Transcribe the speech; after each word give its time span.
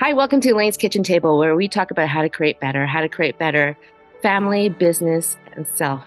Hi, 0.00 0.14
welcome 0.14 0.40
to 0.40 0.52
Elaine's 0.52 0.78
Kitchen 0.78 1.02
Table, 1.02 1.36
where 1.36 1.54
we 1.54 1.68
talk 1.68 1.90
about 1.90 2.08
how 2.08 2.22
to 2.22 2.30
create 2.30 2.58
better, 2.58 2.86
how 2.86 3.02
to 3.02 3.08
create 3.10 3.36
better 3.36 3.76
family, 4.22 4.70
business, 4.70 5.36
and 5.52 5.68
self. 5.68 6.02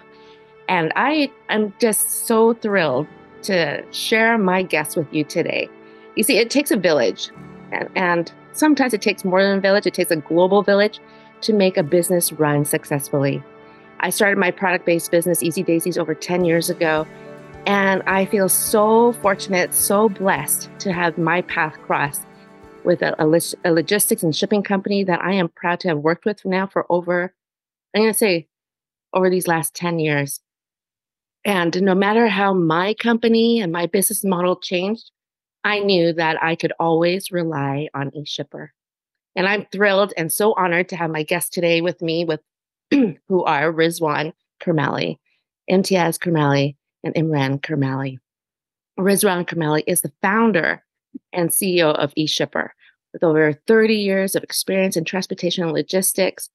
And 0.68 0.91
I 0.95 1.31
am 1.49 1.76
just 1.80 2.26
so 2.26 2.55
thrilled 2.55 3.05
to 3.44 3.84
share 3.91 4.40
my 4.40 4.63
guest 4.63 4.98
with 4.98 5.05
you 5.13 5.23
today. 5.23 5.70
You 6.16 6.23
see, 6.23 6.40
it 6.40 6.49
takes 6.49 6.71
a 6.71 6.76
village, 6.76 7.30
and, 7.71 7.88
and 7.95 8.34
sometimes 8.54 8.95
it 8.95 9.02
takes 9.04 9.23
more 9.23 9.44
than 9.44 9.59
a 9.59 9.62
village, 9.62 9.85
it 9.85 9.94
takes 9.94 10.10
a 10.10 10.16
global 10.16 10.63
village 10.63 10.99
to 11.41 11.54
make 11.54 11.77
a 11.77 11.84
business 11.84 12.34
run 12.34 12.66
successfully. 12.66 13.44
I 13.99 14.10
started 14.10 14.40
my 14.40 14.49
product 14.49 14.88
based 14.88 15.12
business, 15.12 15.44
Easy 15.44 15.62
Daisies, 15.62 15.99
over 15.99 16.16
10 16.16 16.46
years 16.46 16.71
ago. 16.71 17.05
And 17.68 18.02
I 18.07 18.26
feel 18.26 18.49
so 18.49 19.13
fortunate, 19.13 19.71
so 19.71 20.10
blessed 20.10 20.71
to 20.80 20.91
have 20.91 21.20
my 21.20 21.44
path 21.44 21.80
cross 21.84 22.26
with 22.86 23.02
a, 23.02 23.16
a, 23.22 23.42
a, 23.64 23.72
logistics 23.72 24.23
and 24.23 24.36
shipping 24.36 24.64
company 24.64 25.04
that 25.04 25.22
I 25.22 25.34
am 25.34 25.50
proud 25.50 25.80
to 25.82 25.90
have 25.90 26.00
worked 26.00 26.26
with 26.26 26.46
now 26.46 26.68
for 26.68 26.86
over, 26.90 27.34
I'm 27.96 28.02
going 28.02 28.14
to 28.14 28.18
say, 28.18 28.48
over 29.14 29.30
these 29.30 29.48
last 29.48 29.74
10 29.76 30.00
years. 30.00 30.40
And 31.46 31.82
no 31.82 31.94
matter 31.94 32.27
how 32.27 32.54
my 32.54 32.94
company 32.94 33.60
and 33.60 33.72
my 33.72 33.85
business 33.85 34.24
model 34.24 34.55
changed, 34.55 35.12
I 35.63 35.80
knew 35.80 36.13
that 36.13 36.41
I 36.41 36.55
could 36.55 36.74
always 36.80 37.32
rely 37.32 37.90
on 37.94 38.12
eShipper. 38.12 38.70
And 39.35 39.48
I'm 39.48 39.66
thrilled 39.72 40.13
and 40.16 40.32
so 40.32 40.54
honored 40.54 40.90
to 40.90 40.96
have 40.96 41.10
my 41.10 41.24
guests 41.24 41.50
today 41.50 41.82
with 41.82 42.02
me, 42.02 42.26
with 42.26 42.41
who 42.91 43.44
are 43.44 43.74
Rizwan 43.74 44.34
Kermali, 44.62 45.18
Imtiaz 45.70 46.18
Kermali, 46.18 46.76
and 47.04 47.16
Imran 47.16 47.60
Kermali. 47.62 48.18
Rizwan 49.00 49.46
Kermali 49.46 49.84
is 49.88 50.02
the 50.02 50.12
founder 50.22 50.84
and 51.32 51.50
CEO 51.50 51.94
of 51.96 52.14
eShipper. 52.16 52.70
With 53.12 53.24
over 53.24 53.54
30 53.68 53.96
years 53.96 54.36
of 54.36 54.44
experience 54.44 54.98
in 54.98 55.06
transportation 55.06 55.64
and 55.64 55.72
logistics 55.72 56.50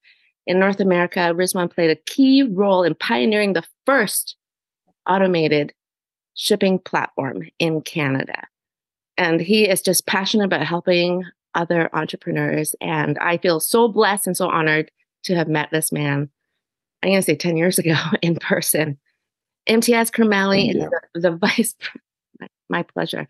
in 0.46 0.58
North 0.58 0.80
America, 0.80 1.20
Rizwan 1.34 1.72
played 1.72 1.90
a 1.90 2.00
key 2.10 2.42
role 2.42 2.82
in 2.82 2.94
pioneering 2.94 3.52
the 3.52 3.64
first 3.86 4.36
automated 5.08 5.72
shipping 6.34 6.78
platform 6.78 7.42
in 7.58 7.80
Canada. 7.80 8.46
And 9.16 9.40
he 9.40 9.68
is 9.68 9.82
just 9.82 10.06
passionate 10.06 10.44
about 10.44 10.66
helping 10.66 11.24
other 11.54 11.90
entrepreneurs. 11.92 12.74
And 12.80 13.18
I 13.18 13.36
feel 13.38 13.60
so 13.60 13.88
blessed 13.88 14.26
and 14.26 14.36
so 14.36 14.48
honored 14.48 14.90
to 15.24 15.34
have 15.34 15.48
met 15.48 15.70
this 15.70 15.92
man, 15.92 16.30
I'm 17.02 17.10
going 17.10 17.18
to 17.18 17.22
say 17.22 17.34
10 17.36 17.56
years 17.56 17.78
ago 17.78 17.94
in 18.22 18.36
person. 18.36 18.98
Imtiaz 19.68 20.10
Kermali 20.10 20.74
is 20.74 20.88
the, 21.14 21.20
the 21.20 21.30
vice 21.36 21.74
my 22.68 22.82
pleasure. 22.82 23.26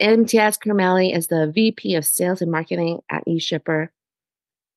Imtiaz 0.00 0.58
Kermali 0.58 1.16
is 1.16 1.28
the 1.28 1.50
VP 1.52 1.94
of 1.94 2.04
Sales 2.04 2.42
and 2.42 2.50
Marketing 2.50 3.00
at 3.10 3.24
eShipper. 3.26 3.88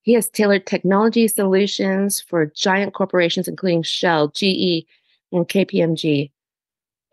He 0.02 0.14
has 0.14 0.30
tailored 0.30 0.66
technology 0.66 1.28
solutions 1.28 2.22
for 2.22 2.46
giant 2.46 2.94
corporations, 2.94 3.48
including 3.48 3.84
Shell, 3.84 4.30
GE, 4.30 4.86
and 5.32 5.48
KPMG, 5.48 6.32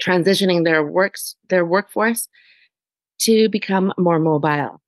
transitioning 0.03 0.65
their 0.65 0.85
works 0.85 1.37
their 1.49 1.65
workforce 1.65 2.29
to 3.21 3.49
become 3.49 3.93
more 3.99 4.19
mobile. 4.19 4.81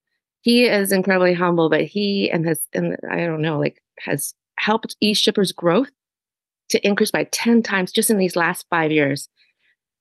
He 0.43 0.65
is 0.65 0.93
incredibly 0.93 1.35
humble, 1.35 1.69
but 1.69 1.83
he 1.83 2.31
and 2.31 2.47
has 2.47 2.61
and 2.73 2.97
I 3.11 3.17
don't 3.27 3.43
know, 3.43 3.59
like 3.59 3.83
has 4.01 4.35
helped 4.59 4.97
eShipper's 5.03 5.53
growth 5.53 5.91
to 6.71 6.87
increase 6.87 7.11
by 7.11 7.25
10 7.25 7.63
times 7.63 7.93
just 7.93 8.11
in 8.11 8.19
these 8.19 8.37
last 8.37 8.67
five 8.71 8.93
years. 8.93 9.29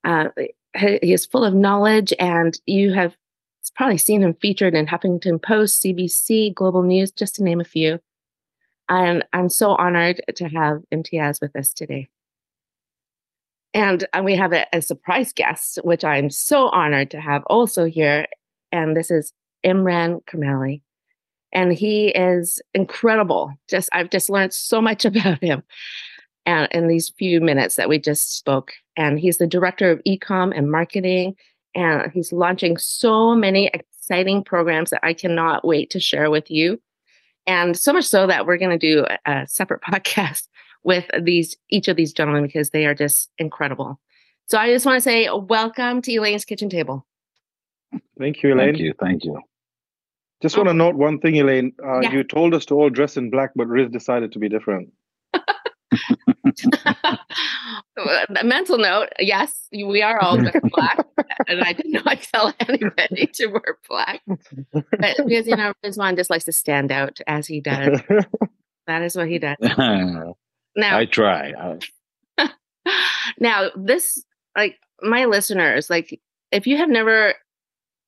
Uh, 0.04 0.30
he 0.78 1.14
is 1.14 1.26
full 1.26 1.44
of 1.44 1.54
knowledge, 1.54 2.14
and 2.20 2.60
you 2.66 2.94
have 2.94 3.16
probably 3.76 3.98
seen 3.98 4.24
him 4.24 4.34
featured 4.34 4.74
in 4.74 4.88
Huffington 4.88 5.42
Post, 5.42 5.84
CBC, 5.84 6.54
Global 6.54 6.84
News, 6.84 7.12
just 7.12 7.36
to 7.36 7.44
name 7.44 7.60
a 7.60 7.66
few. 7.66 8.00
And 8.90 9.26
I'm 9.34 9.50
so 9.50 9.72
honored 9.76 10.22
to 10.36 10.48
have 10.48 10.82
Imtiaz 10.94 11.42
with 11.42 11.56
us 11.56 11.74
today. 11.74 12.08
And 13.74 14.08
uh, 14.14 14.22
we 14.24 14.36
have 14.36 14.54
a, 14.54 14.66
a, 14.74 14.82
surprise 14.82 15.34
guest, 15.34 15.80
which 15.84 16.04
I'm 16.04 16.30
so 16.30 16.70
honored 16.70 17.12
to 17.12 17.20
have 17.20 17.44
also 17.48 17.86
here. 17.86 18.28
And 18.72 18.96
this 18.96 19.12
is 19.12 19.34
Imran 19.66 20.24
Kermali. 20.24 20.82
And 21.52 21.74
he 21.74 22.08
is 22.08 22.62
incredible. 22.74 23.54
Just 23.70 23.90
I've 23.92 24.10
just 24.10 24.30
learned 24.30 24.54
so 24.54 24.82
much 24.82 25.06
about 25.06 25.44
him 25.44 25.64
and 26.46 26.68
in 26.72 26.88
these 26.88 27.10
few 27.10 27.42
minutes 27.42 27.76
that 27.76 27.90
we 27.90 28.00
just 28.00 28.38
spoke. 28.38 28.74
And 28.98 29.20
he's 29.20 29.38
the 29.38 29.48
director 29.48 29.92
of 29.92 30.02
ecom 30.06 30.52
and 30.58 30.72
marketing, 30.72 31.36
and 31.76 32.12
he's 32.12 32.34
launching 32.34 32.78
so 32.78 33.36
many 33.36 33.70
exciting 33.74 34.44
programs 34.44 34.90
that 34.90 35.06
I 35.06 35.14
cannot 35.14 35.64
wait 35.64 35.92
to 35.92 36.00
share 36.00 36.32
with 36.32 36.50
you. 36.50 36.82
And 37.46 37.78
so 37.78 37.94
much 37.94 38.06
so 38.06 38.28
that 38.28 38.46
we're 38.46 38.58
going 38.58 38.78
to 38.78 38.96
do 38.96 39.06
a, 39.26 39.48
separate 39.48 39.82
podcast 39.88 40.48
with 40.84 41.06
these 41.22 41.56
each 41.70 41.88
of 41.88 41.96
these 41.96 42.14
gentlemen 42.14 42.44
because 42.44 42.72
they 42.72 42.86
are 42.86 42.96
just 42.96 43.30
incredible. 43.38 44.00
So 44.48 44.58
I 44.58 44.72
just 44.72 44.86
want 44.86 44.98
to 44.98 45.02
say 45.02 45.30
welcome 45.30 46.02
to 46.02 46.16
Elaine's 46.16 46.46
Kitchen 46.46 46.70
Table. 46.70 47.06
Thank 48.18 48.42
you, 48.44 48.54
Elaine. 48.54 48.74
Thank 48.74 48.80
you. 48.80 48.94
Thank 49.00 49.24
you. 49.24 49.42
Just 50.42 50.56
want 50.56 50.70
to 50.70 50.74
note 50.74 50.96
one 50.96 51.20
thing, 51.20 51.36
Elaine. 51.36 51.74
Uh, 51.84 52.00
yeah. 52.02 52.12
You 52.12 52.24
told 52.24 52.54
us 52.54 52.66
to 52.68 52.76
all 52.76 52.90
dress 52.90 53.18
in 53.18 53.30
black, 53.30 53.52
but 53.56 53.68
Riz 53.68 53.90
decided 53.90 54.32
to 54.34 54.40
be 54.40 54.50
different. 54.50 54.92
mental 58.44 58.78
note 58.78 59.10
yes 59.20 59.68
we 59.72 60.02
are 60.02 60.20
all 60.20 60.38
black 60.76 61.06
and 61.48 61.62
i 61.62 61.74
did 61.74 61.88
not 61.88 62.22
tell 62.34 62.54
anybody 62.60 63.28
to 63.28 63.48
wear 63.48 63.78
black. 63.88 64.22
But 64.74 65.18
because 65.18 65.48
you 65.48 65.56
know 65.56 65.74
rizwan 65.86 66.16
just 66.16 66.30
likes 66.30 66.46
to 66.46 66.52
stand 66.52 66.92
out 66.92 67.20
as 67.28 67.48
he 67.48 67.62
does. 67.62 68.02
That 68.88 69.02
is 69.02 69.16
what 69.16 69.28
he 69.28 69.40
does. 69.40 69.58
Now 69.60 70.98
i 70.98 71.06
try. 71.06 71.54
Now 73.40 73.70
this 73.76 74.24
like 74.56 74.78
my 75.02 75.26
listeners 75.26 75.90
like 75.90 76.20
if 76.52 76.66
you 76.66 76.78
have 76.78 76.90
never 76.90 77.34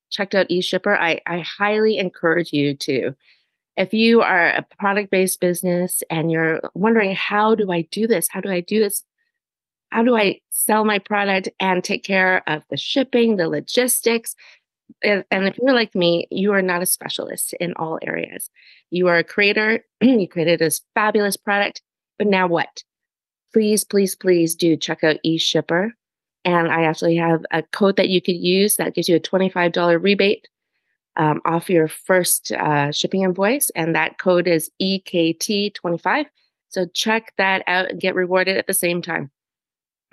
checked 0.10 0.36
out 0.36 0.50
eShipper, 0.50 0.98
I, 0.98 1.22
I 1.26 1.40
highly 1.40 1.98
encourage 1.98 2.52
you 2.54 2.76
to 2.76 3.16
if 3.80 3.94
you 3.94 4.22
are 4.22 4.50
a 4.50 4.66
product 4.78 5.10
based 5.10 5.40
business 5.40 6.04
and 6.10 6.30
you're 6.30 6.60
wondering, 6.74 7.16
how 7.16 7.56
do 7.56 7.72
I 7.72 7.88
do 7.92 8.08
this? 8.08 8.28
How 8.30 8.42
do 8.42 8.50
I 8.50 8.60
do 8.60 8.82
this? 8.82 9.06
How 9.90 10.04
do 10.04 10.18
I 10.18 10.42
sell 10.50 10.84
my 10.84 11.00
product 11.00 11.48
and 11.62 11.82
take 11.82 12.04
care 12.04 12.44
of 12.46 12.62
the 12.70 12.76
shipping, 12.76 13.38
the 13.38 13.48
logistics? 13.48 14.36
And 15.02 15.24
if 15.32 15.58
you're 15.58 15.74
like 15.74 15.96
me, 15.96 16.28
you 16.30 16.52
are 16.52 16.62
not 16.62 16.82
a 16.82 16.86
specialist 16.86 17.54
in 17.54 17.74
all 17.78 18.00
areas. 18.02 18.50
You 18.92 19.08
are 19.08 19.18
a 19.18 19.24
creator, 19.24 19.86
you 20.02 20.28
created 20.28 20.60
this 20.60 20.82
fabulous 20.94 21.38
product, 21.38 21.82
but 22.18 22.28
now 22.28 22.48
what? 22.48 22.84
Please, 23.54 23.86
please, 23.86 24.14
please 24.14 24.56
do 24.56 24.76
check 24.76 25.06
out 25.06 25.18
eShipper. 25.26 25.92
And 26.44 26.68
I 26.68 26.84
actually 26.84 27.16
have 27.16 27.46
a 27.52 27.64
code 27.64 27.96
that 27.96 28.10
you 28.10 28.22
could 28.22 28.36
use 28.36 28.76
that 28.76 28.94
gives 28.94 29.08
you 29.08 29.16
a 29.16 29.22
$25 29.22 30.04
rebate 30.04 30.50
um, 31.20 31.42
off 31.44 31.70
your 31.70 31.90
first 31.90 32.52
uh, 32.54 32.92
shipping 32.92 33.24
invoice, 33.24 33.70
and 33.76 33.94
that 33.94 34.18
code 34.18 34.48
is 34.48 34.72
EKT25. 34.82 36.26
So 36.70 36.86
check 36.94 37.34
that 37.38 37.62
out 37.68 37.90
and 37.90 38.00
get 38.00 38.16
rewarded 38.16 38.58
at 38.58 38.68
the 38.68 38.74
same 38.74 39.02
time. 39.02 39.30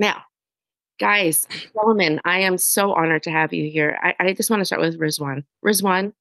Now, 0.01 0.23
guys, 0.99 1.47
gentlemen, 1.75 2.21
I 2.25 2.41
am 2.41 2.59
so 2.59 2.93
honored 2.93 3.23
to 3.23 3.31
have 3.31 3.55
you 3.55 3.71
here. 3.71 3.97
I, 4.03 4.15
I 4.19 4.33
just 4.33 4.51
want 4.51 4.61
to 4.61 4.65
start 4.65 4.83
with 4.83 4.99
Rizwan. 4.99 5.45
Rizwan, 5.65 6.13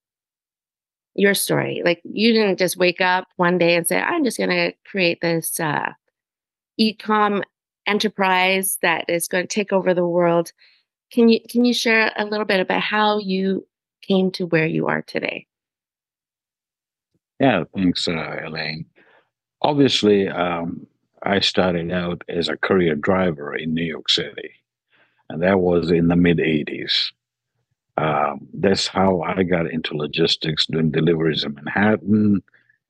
your 1.15 1.33
story. 1.33 1.81
Like 1.83 2.01
you 2.03 2.31
didn't 2.31 2.59
just 2.59 2.77
wake 2.77 3.01
up 3.01 3.27
one 3.37 3.57
day 3.57 3.75
and 3.75 3.87
say, 3.87 3.99
I'm 3.99 4.23
just 4.23 4.37
going 4.37 4.51
to 4.51 4.71
create 4.85 5.19
this 5.19 5.59
uh, 5.59 5.93
e-com 6.77 7.43
enterprise 7.87 8.77
that 8.83 9.05
is 9.07 9.27
going 9.27 9.47
to 9.47 9.53
take 9.53 9.73
over 9.73 9.95
the 9.95 10.05
world. 10.05 10.51
Can 11.11 11.29
you 11.29 11.39
can 11.49 11.65
you 11.65 11.73
share 11.73 12.11
a 12.17 12.25
little 12.25 12.45
bit 12.45 12.59
about 12.59 12.81
how 12.81 13.19
you 13.19 13.65
came 14.07 14.31
to 14.31 14.45
where 14.45 14.67
you 14.67 14.87
are 14.87 15.01
today? 15.01 15.47
Yeah, 17.39 17.63
thanks, 17.75 18.07
uh, 18.07 18.37
Elaine. 18.45 18.85
Obviously, 19.61 20.29
um, 20.29 20.87
I 21.23 21.39
started 21.39 21.91
out 21.91 22.23
as 22.29 22.47
a 22.47 22.57
courier 22.57 22.95
driver 22.95 23.55
in 23.55 23.73
New 23.73 23.83
York 23.83 24.09
City, 24.09 24.51
and 25.29 25.41
that 25.41 25.59
was 25.59 25.91
in 25.91 26.07
the 26.07 26.15
mid 26.15 26.37
80s. 26.37 27.11
Um, 27.97 28.47
that's 28.53 28.87
how 28.87 29.21
I 29.21 29.43
got 29.43 29.69
into 29.69 29.95
logistics, 29.95 30.65
doing 30.65 30.91
deliveries 30.91 31.43
in 31.43 31.55
Manhattan, 31.55 32.43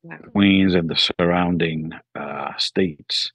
wow. 0.04 0.18
Queens 0.32 0.74
and 0.74 0.90
the 0.90 0.96
surrounding 0.96 1.92
uh, 2.16 2.52
states. 2.58 3.32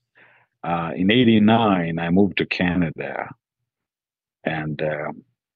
Uh, 0.62 0.90
in 0.94 1.10
'89, 1.10 1.98
I 1.98 2.10
moved 2.10 2.38
to 2.38 2.46
Canada, 2.46 3.30
and 4.44 4.82
uh, 4.82 5.12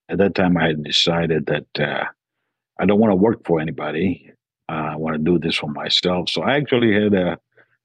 at 0.09 0.17
that 0.19 0.35
time, 0.35 0.57
I 0.57 0.67
had 0.67 0.83
decided 0.83 1.47
that 1.47 1.67
uh, 1.79 2.05
I 2.79 2.85
don't 2.85 2.99
want 2.99 3.11
to 3.11 3.15
work 3.15 3.45
for 3.45 3.59
anybody. 3.59 4.31
Uh, 4.69 4.89
I 4.91 4.95
want 4.95 5.15
to 5.15 5.23
do 5.23 5.39
this 5.39 5.57
for 5.57 5.69
myself. 5.69 6.29
So 6.29 6.41
I 6.41 6.55
actually 6.55 6.93
had 6.93 7.13
a 7.13 7.37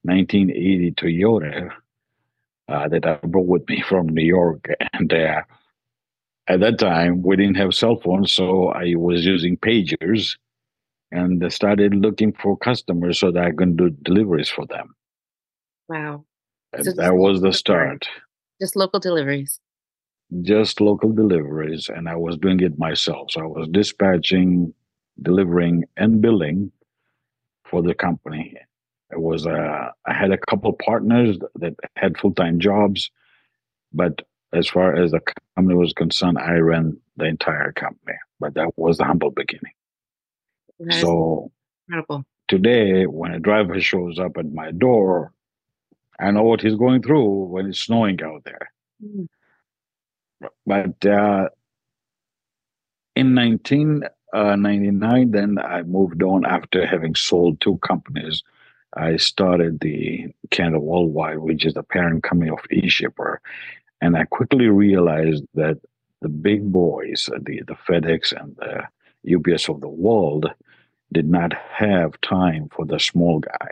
1980 0.02 0.92
Toyota 0.92 1.70
uh, 2.68 2.88
that 2.88 3.06
I 3.06 3.14
brought 3.26 3.46
with 3.46 3.68
me 3.68 3.82
from 3.82 4.08
New 4.08 4.24
York, 4.24 4.68
and 4.92 5.12
uh, 5.12 5.42
at 6.46 6.60
that 6.60 6.78
time 6.78 7.22
we 7.22 7.36
didn't 7.36 7.56
have 7.56 7.74
cell 7.74 7.96
phones, 7.96 8.32
so 8.32 8.68
I 8.68 8.94
was 8.96 9.26
using 9.26 9.56
pagers, 9.56 10.36
and 11.10 11.44
I 11.44 11.48
started 11.48 11.94
looking 11.94 12.32
for 12.32 12.56
customers 12.56 13.18
so 13.18 13.30
that 13.32 13.44
I 13.44 13.52
can 13.52 13.76
do 13.76 13.90
deliveries 13.90 14.48
for 14.48 14.66
them. 14.66 14.94
Wow! 15.88 16.24
So 16.82 16.92
that 16.92 17.16
was 17.16 17.40
the 17.40 17.52
start. 17.52 18.06
Just 18.60 18.76
local 18.76 19.00
deliveries. 19.00 19.60
Just 20.42 20.80
local 20.80 21.12
deliveries, 21.12 21.88
and 21.88 22.08
I 22.08 22.16
was 22.16 22.36
doing 22.36 22.60
it 22.60 22.78
myself. 22.78 23.32
So 23.32 23.40
I 23.40 23.46
was 23.46 23.68
dispatching, 23.68 24.72
delivering, 25.20 25.84
and 25.96 26.20
billing 26.20 26.70
for 27.64 27.82
the 27.82 27.94
company. 27.94 28.56
It 29.10 29.20
was 29.20 29.46
uh, 29.46 29.90
I 30.06 30.12
had 30.12 30.30
a 30.30 30.38
couple 30.38 30.72
partners 30.72 31.38
that 31.56 31.74
had 31.96 32.16
full 32.16 32.32
time 32.32 32.60
jobs, 32.60 33.10
but 33.92 34.22
as 34.52 34.68
far 34.68 34.94
as 34.94 35.10
the 35.10 35.20
company 35.56 35.76
was 35.76 35.92
concerned, 35.92 36.38
I 36.38 36.54
ran 36.54 36.96
the 37.16 37.24
entire 37.24 37.72
company. 37.72 38.16
But 38.38 38.54
that 38.54 38.70
was 38.76 38.98
the 38.98 39.04
humble 39.04 39.30
beginning. 39.30 39.72
so 41.00 41.50
incredible. 41.88 42.24
Today, 42.48 43.06
when 43.06 43.32
a 43.32 43.38
driver 43.38 43.80
shows 43.80 44.18
up 44.18 44.36
at 44.36 44.52
my 44.52 44.72
door, 44.72 45.32
I 46.18 46.30
know 46.30 46.42
what 46.42 46.60
he's 46.60 46.74
going 46.74 47.02
through 47.02 47.44
when 47.46 47.66
it's 47.66 47.80
snowing 47.80 48.20
out 48.22 48.42
there. 48.44 48.72
Mm. 49.04 49.28
But 50.66 51.04
uh, 51.06 51.48
in 53.16 53.34
1999, 53.34 54.02
uh, 54.32 55.30
then 55.30 55.58
I 55.58 55.82
moved 55.82 56.22
on 56.22 56.46
after 56.46 56.86
having 56.86 57.14
sold 57.14 57.60
two 57.60 57.78
companies. 57.78 58.42
I 58.94 59.16
started 59.16 59.80
the 59.80 60.32
Canada 60.50 60.80
Worldwide, 60.80 61.38
which 61.38 61.64
is 61.64 61.74
the 61.74 61.82
parent 61.82 62.22
company 62.22 62.50
of 62.50 62.58
eShipper. 62.72 63.38
And 64.00 64.16
I 64.16 64.24
quickly 64.24 64.68
realized 64.68 65.44
that 65.54 65.78
the 66.22 66.28
big 66.28 66.72
boys, 66.72 67.28
the, 67.32 67.62
the 67.66 67.76
FedEx 67.88 68.32
and 68.32 68.56
the 68.56 68.86
UPS 69.34 69.68
of 69.68 69.80
the 69.80 69.88
world, 69.88 70.50
did 71.12 71.28
not 71.28 71.52
have 71.52 72.20
time 72.20 72.68
for 72.70 72.84
the 72.86 72.98
small 72.98 73.40
guy. 73.40 73.68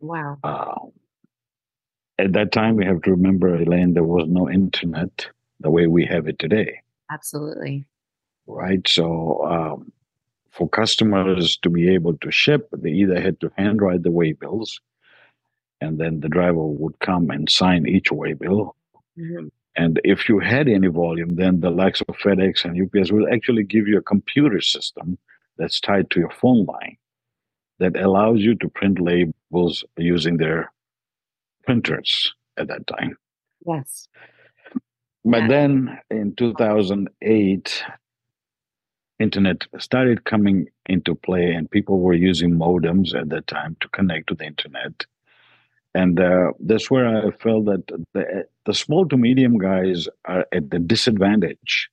Wow. 0.00 0.38
Uh, 0.44 0.74
at 2.18 2.32
that 2.32 2.52
time, 2.52 2.76
we 2.76 2.84
have 2.84 3.02
to 3.02 3.10
remember, 3.10 3.54
Elaine, 3.56 3.94
there 3.94 4.04
was 4.04 4.28
no 4.28 4.48
internet 4.48 5.28
the 5.64 5.70
way 5.70 5.88
we 5.88 6.04
have 6.06 6.28
it 6.28 6.38
today. 6.38 6.80
Absolutely. 7.10 7.86
Right. 8.46 8.86
So, 8.86 9.44
um, 9.44 9.92
for 10.52 10.68
customers 10.68 11.56
to 11.62 11.70
be 11.70 11.92
able 11.92 12.16
to 12.18 12.30
ship, 12.30 12.68
they 12.72 12.90
either 12.90 13.20
had 13.20 13.40
to 13.40 13.50
handwrite 13.56 14.04
the 14.04 14.12
way 14.12 14.32
bills, 14.32 14.80
and 15.80 15.98
then 15.98 16.20
the 16.20 16.28
driver 16.28 16.64
would 16.64 16.96
come 17.00 17.30
and 17.30 17.50
sign 17.50 17.88
each 17.88 18.10
waybill. 18.10 18.76
Mm-hmm. 19.18 19.48
And 19.76 20.00
if 20.04 20.28
you 20.28 20.38
had 20.38 20.68
any 20.68 20.86
volume, 20.86 21.34
then 21.34 21.60
the 21.60 21.70
likes 21.70 22.00
of 22.02 22.14
FedEx 22.18 22.64
and 22.64 22.80
UPS 22.80 23.10
will 23.10 23.26
actually 23.32 23.64
give 23.64 23.88
you 23.88 23.98
a 23.98 24.02
computer 24.02 24.60
system 24.60 25.18
that's 25.58 25.80
tied 25.80 26.10
to 26.10 26.20
your 26.20 26.30
phone 26.30 26.64
line 26.66 26.96
that 27.80 27.96
allows 27.96 28.38
you 28.40 28.54
to 28.56 28.68
print 28.68 29.00
labels 29.00 29.82
using 29.96 30.36
their 30.36 30.72
printers 31.64 32.32
at 32.56 32.68
that 32.68 32.86
time. 32.86 33.16
Yes. 33.66 34.08
But 35.24 35.48
then 35.48 35.98
in 36.10 36.34
2008, 36.36 37.84
internet 39.18 39.66
started 39.78 40.24
coming 40.24 40.68
into 40.86 41.14
play 41.14 41.52
and 41.52 41.70
people 41.70 42.00
were 42.00 42.14
using 42.14 42.58
modems 42.58 43.14
at 43.14 43.30
that 43.30 43.46
time 43.46 43.76
to 43.80 43.88
connect 43.88 44.28
to 44.28 44.34
the 44.34 44.44
internet. 44.44 45.06
And 45.94 46.18
uh, 46.18 46.52
that's 46.58 46.90
where 46.90 47.06
i 47.06 47.30
felt 47.30 47.66
that 47.66 47.86
the, 48.12 48.44
the 48.66 48.74
small 48.74 49.06
to 49.06 49.16
medium 49.16 49.58
guys 49.58 50.08
are 50.24 50.44
at 50.52 50.70
the 50.70 50.80
disadvantage 50.80 51.88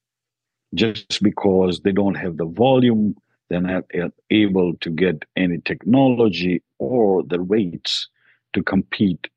just 0.73 1.21
because 1.21 1.81
they 1.81 1.91
don't 1.91 2.15
have 2.15 2.37
the 2.37 2.45
volume 2.45 3.15
they're 3.49 3.61
not 3.61 3.83
able 4.29 4.73
to 4.77 4.89
get 4.89 5.25
any 5.35 5.59
technology 5.59 6.63
or 6.79 7.21
the 7.23 7.39
rates 7.39 8.07
to 8.53 8.63
compete 8.63 9.27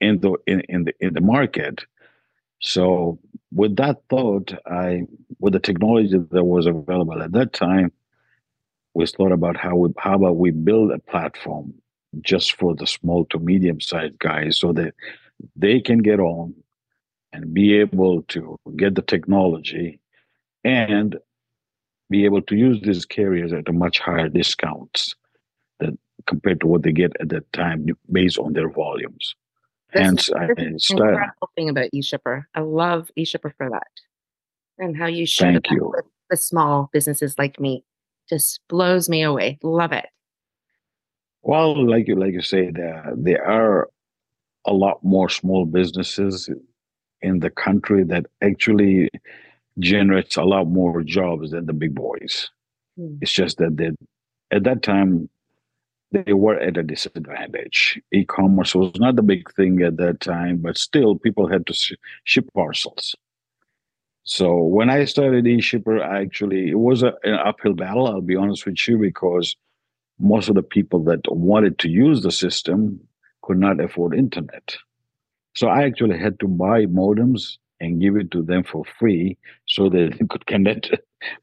in 0.00 0.20
the 0.20 0.34
in, 0.46 0.60
in 0.68 0.84
the 0.84 0.94
in 1.00 1.12
the 1.12 1.20
market 1.20 1.84
so 2.64 3.18
with 3.52 3.76
that 3.76 4.00
thought, 4.08 4.54
I 4.66 5.02
with 5.38 5.52
the 5.52 5.60
technology 5.60 6.16
that 6.16 6.44
was 6.44 6.66
available 6.66 7.22
at 7.22 7.32
that 7.32 7.52
time, 7.52 7.92
we 8.94 9.06
thought 9.06 9.32
about 9.32 9.58
how 9.58 9.76
we 9.76 9.90
how 9.98 10.14
about 10.14 10.38
we 10.38 10.50
build 10.50 10.90
a 10.90 10.98
platform 10.98 11.74
just 12.22 12.54
for 12.54 12.74
the 12.74 12.86
small 12.86 13.26
to 13.26 13.38
medium 13.38 13.82
sized 13.82 14.18
guys 14.18 14.58
so 14.58 14.72
that 14.72 14.94
they 15.54 15.78
can 15.78 15.98
get 15.98 16.20
on 16.20 16.54
and 17.34 17.52
be 17.52 17.74
able 17.74 18.22
to 18.22 18.58
get 18.76 18.94
the 18.94 19.02
technology 19.02 20.00
and 20.64 21.18
be 22.08 22.24
able 22.24 22.40
to 22.40 22.56
use 22.56 22.80
these 22.80 23.04
carriers 23.04 23.52
at 23.52 23.68
a 23.68 23.72
much 23.72 23.98
higher 23.98 24.30
discounts 24.30 25.14
that 25.80 25.92
compared 26.26 26.60
to 26.60 26.66
what 26.66 26.82
they 26.82 26.92
get 26.92 27.12
at 27.20 27.28
that 27.28 27.52
time 27.52 27.86
based 28.10 28.38
on 28.38 28.54
their 28.54 28.70
volumes. 28.70 29.34
Hence, 30.02 30.30
I 30.30 30.46
started. 30.78 30.80
Incredible 30.90 31.50
thing 31.54 31.68
about 31.68 31.90
eShipper. 31.94 32.44
I 32.54 32.60
love 32.60 33.10
eShipper 33.18 33.52
for 33.56 33.70
that, 33.70 33.86
and 34.78 34.96
how 34.96 35.06
you 35.06 35.26
share 35.26 35.52
Thank 35.52 35.70
you. 35.70 35.92
with 35.94 36.04
the 36.30 36.36
small 36.36 36.90
businesses 36.92 37.38
like 37.38 37.60
me. 37.60 37.84
Just 38.28 38.60
blows 38.68 39.08
me 39.08 39.22
away. 39.22 39.58
Love 39.62 39.92
it. 39.92 40.06
Well, 41.42 41.86
like 41.86 42.08
you 42.08 42.16
like 42.16 42.32
you 42.32 42.42
say, 42.42 42.70
there 42.70 43.12
there 43.16 43.46
are 43.46 43.88
a 44.66 44.72
lot 44.72 45.04
more 45.04 45.28
small 45.28 45.66
businesses 45.66 46.48
in 47.20 47.40
the 47.40 47.50
country 47.50 48.04
that 48.04 48.26
actually 48.42 49.10
generates 49.78 50.36
a 50.36 50.44
lot 50.44 50.68
more 50.68 51.02
jobs 51.02 51.50
than 51.50 51.66
the 51.66 51.72
big 51.72 51.94
boys. 51.94 52.48
Hmm. 52.96 53.16
It's 53.20 53.32
just 53.32 53.58
that 53.58 53.76
they, 53.76 53.90
at 54.50 54.64
that 54.64 54.82
time 54.82 55.28
they 56.14 56.32
were 56.32 56.58
at 56.58 56.76
a 56.76 56.82
disadvantage. 56.82 58.00
E-commerce 58.12 58.74
was 58.74 58.92
not 58.96 59.16
the 59.16 59.22
big 59.22 59.52
thing 59.54 59.82
at 59.82 59.96
that 59.98 60.20
time, 60.20 60.58
but 60.58 60.78
still 60.78 61.16
people 61.16 61.48
had 61.48 61.66
to 61.66 61.96
ship 62.24 62.48
parcels. 62.54 63.14
So 64.24 64.56
when 64.56 64.88
I 64.88 65.04
started 65.04 65.44
eShipper, 65.44 66.00
I 66.00 66.22
actually 66.22 66.70
it 66.70 66.78
was 66.78 67.02
a, 67.02 67.14
an 67.24 67.34
uphill 67.34 67.74
battle. 67.74 68.06
I'll 68.06 68.22
be 68.22 68.36
honest 68.36 68.64
with 68.64 68.88
you, 68.88 68.96
because 68.96 69.54
most 70.18 70.48
of 70.48 70.54
the 70.54 70.62
people 70.62 71.04
that 71.04 71.20
wanted 71.30 71.78
to 71.80 71.90
use 71.90 72.22
the 72.22 72.30
system 72.30 73.00
could 73.42 73.58
not 73.58 73.80
afford 73.80 74.14
internet. 74.14 74.76
So 75.54 75.68
I 75.68 75.84
actually 75.84 76.18
had 76.18 76.40
to 76.40 76.48
buy 76.48 76.86
modems 76.86 77.58
and 77.80 78.00
give 78.00 78.16
it 78.16 78.30
to 78.30 78.42
them 78.42 78.64
for 78.64 78.84
free 78.98 79.36
so 79.66 79.88
that 79.90 80.16
they 80.18 80.26
could 80.30 80.46
connect 80.46 80.90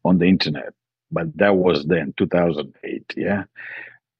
on 0.04 0.18
the 0.18 0.26
internet. 0.26 0.74
But 1.12 1.38
that 1.38 1.58
was 1.58 1.86
then 1.86 2.14
2008. 2.18 3.14
Yeah. 3.16 3.44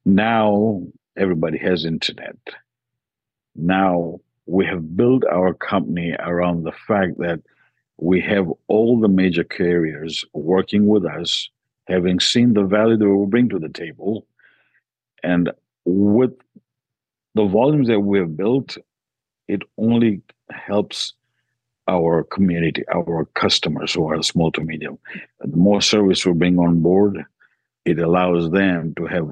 Now 0.06 0.82
everybody 1.16 1.58
has 1.60 1.86
internet. 1.86 2.38
Now 3.56 4.20
we 4.46 4.66
have 4.66 4.96
built 4.98 5.24
our 5.26 5.54
company 5.54 6.16
around 6.20 6.64
the 6.64 6.72
fact 6.72 7.18
that 7.20 7.42
we 7.98 8.20
have 8.22 8.52
all 8.68 9.00
the 9.00 9.08
major 9.08 9.44
carriers 9.44 10.26
working 10.34 10.88
with 10.88 11.06
us, 11.06 11.50
having 11.88 12.20
seen 12.20 12.54
the 12.54 12.64
value 12.64 12.98
that 12.98 13.10
we 13.10 13.26
bring 13.28 13.50
to 13.50 13.60
the 13.60 13.70
table. 13.70 14.26
And 15.24 15.52
with 15.86 16.32
the 17.36 17.46
volumes 17.46 17.88
that 17.88 18.00
we 18.00 18.18
have 18.18 18.36
built, 18.36 18.78
it 19.48 19.62
only 19.78 20.22
helps 20.50 21.14
our 21.88 22.24
community, 22.24 22.84
our 22.94 23.26
customers 23.36 23.94
who 23.94 24.10
are 24.10 24.24
small 24.24 24.52
to 24.54 24.62
medium. 24.62 24.98
The 25.40 25.56
more 25.58 25.82
service 25.82 26.26
we 26.26 26.34
bring 26.34 26.58
on 26.58 26.82
board, 26.82 27.24
it 27.86 28.00
allows 28.00 28.50
them 28.52 28.94
to 28.96 29.06
have 29.06 29.32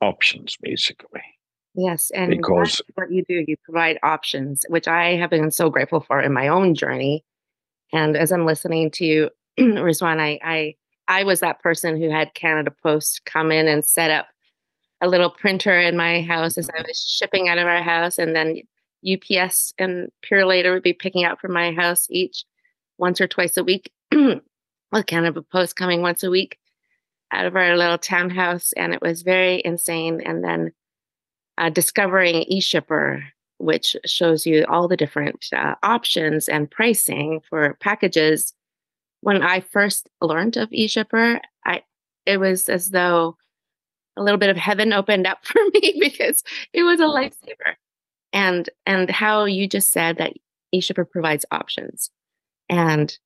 options 0.00 0.56
basically. 0.60 1.22
Yes, 1.74 2.10
and 2.14 2.30
because 2.30 2.80
what 2.94 3.10
you 3.10 3.22
do, 3.28 3.44
you 3.46 3.56
provide 3.62 3.98
options, 4.02 4.64
which 4.70 4.88
I 4.88 5.16
have 5.16 5.28
been 5.28 5.50
so 5.50 5.68
grateful 5.68 6.00
for 6.00 6.22
in 6.22 6.32
my 6.32 6.48
own 6.48 6.74
journey. 6.74 7.22
And 7.92 8.16
as 8.16 8.32
I'm 8.32 8.46
listening 8.46 8.90
to 8.92 9.04
you, 9.04 9.30
Rizwan, 9.58 10.18
I, 10.18 10.38
I 10.42 10.74
I 11.08 11.24
was 11.24 11.40
that 11.40 11.60
person 11.60 12.00
who 12.00 12.10
had 12.10 12.34
Canada 12.34 12.74
Post 12.82 13.24
come 13.26 13.52
in 13.52 13.68
and 13.68 13.84
set 13.84 14.10
up 14.10 14.26
a 15.02 15.08
little 15.08 15.30
printer 15.30 15.78
in 15.78 15.96
my 15.96 16.22
house 16.22 16.56
as 16.56 16.68
I 16.70 16.78
mm-hmm. 16.78 16.88
was 16.88 16.98
shipping 16.98 17.48
out 17.48 17.58
of 17.58 17.66
our 17.66 17.82
house, 17.82 18.18
and 18.18 18.34
then 18.34 18.62
UPS 19.06 19.74
and 19.78 20.10
Purolator 20.28 20.72
would 20.72 20.82
be 20.82 20.94
picking 20.94 21.24
out 21.24 21.40
from 21.40 21.52
my 21.52 21.72
house 21.72 22.06
each 22.10 22.44
once 22.98 23.20
or 23.20 23.28
twice 23.28 23.56
a 23.56 23.64
week, 23.64 23.92
with 24.12 25.06
Canada 25.06 25.42
Post 25.42 25.76
coming 25.76 26.00
once 26.00 26.22
a 26.22 26.30
week. 26.30 26.58
Out 27.32 27.46
of 27.46 27.56
our 27.56 27.76
little 27.76 27.98
townhouse, 27.98 28.72
and 28.72 28.94
it 28.94 29.02
was 29.02 29.22
very 29.22 29.62
insane. 29.64 30.20
And 30.24 30.44
then 30.44 30.72
uh, 31.58 31.70
discovering 31.70 32.44
eShipper, 32.50 33.22
which 33.58 33.96
shows 34.04 34.46
you 34.46 34.64
all 34.68 34.88
the 34.88 34.96
different 34.96 35.46
uh, 35.54 35.74
options 35.82 36.48
and 36.48 36.70
pricing 36.70 37.40
for 37.48 37.74
packages. 37.80 38.52
When 39.22 39.42
I 39.42 39.60
first 39.60 40.08
learned 40.20 40.56
of 40.56 40.70
eShipper, 40.70 41.40
I 41.64 41.82
it 42.26 42.38
was 42.38 42.68
as 42.68 42.90
though 42.90 43.36
a 44.16 44.22
little 44.22 44.38
bit 44.38 44.50
of 44.50 44.56
heaven 44.56 44.92
opened 44.92 45.26
up 45.26 45.38
for 45.44 45.60
me 45.72 45.96
because 45.98 46.42
it 46.72 46.82
was 46.82 47.00
a 47.00 47.04
lifesaver. 47.04 47.74
And 48.32 48.68
and 48.84 49.10
how 49.10 49.44
you 49.44 49.68
just 49.68 49.90
said 49.90 50.18
that 50.18 50.34
eShipper 50.74 51.08
provides 51.08 51.46
options, 51.50 52.10
and 52.68 53.16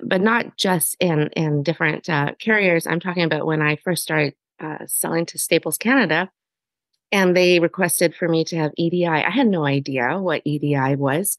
but 0.00 0.20
not 0.20 0.56
just 0.56 0.96
in 1.00 1.28
in 1.36 1.62
different 1.62 2.08
uh, 2.08 2.32
carriers. 2.38 2.86
I'm 2.86 3.00
talking 3.00 3.24
about 3.24 3.46
when 3.46 3.62
I 3.62 3.76
first 3.76 4.02
started 4.02 4.34
uh, 4.60 4.86
selling 4.86 5.26
to 5.26 5.38
Staples 5.38 5.78
Canada, 5.78 6.30
and 7.12 7.36
they 7.36 7.60
requested 7.60 8.14
for 8.14 8.28
me 8.28 8.44
to 8.44 8.56
have 8.56 8.72
EDI. 8.76 9.06
I 9.06 9.30
had 9.30 9.46
no 9.46 9.64
idea 9.64 10.18
what 10.18 10.42
EDI 10.44 10.96
was, 10.96 11.38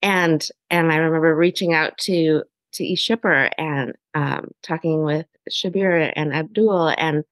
and 0.00 0.46
and 0.70 0.92
I 0.92 0.96
remember 0.96 1.34
reaching 1.34 1.72
out 1.74 1.98
to 1.98 2.44
to 2.72 2.84
eShipper 2.84 3.50
and 3.58 3.94
um, 4.14 4.50
talking 4.62 5.02
with 5.02 5.26
Shabir 5.50 6.12
and 6.16 6.32
Abdul, 6.34 6.94
and 6.96 7.24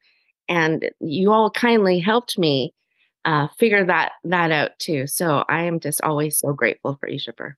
and 0.48 0.90
you 1.00 1.32
all 1.32 1.50
kindly 1.50 1.98
helped 2.00 2.38
me 2.38 2.74
uh, 3.24 3.48
figure 3.58 3.84
that 3.84 4.12
that 4.24 4.52
out 4.52 4.78
too. 4.78 5.06
So 5.06 5.44
I 5.48 5.64
am 5.64 5.80
just 5.80 6.02
always 6.02 6.38
so 6.38 6.52
grateful 6.52 6.96
for 7.00 7.08
eShipper. 7.08 7.54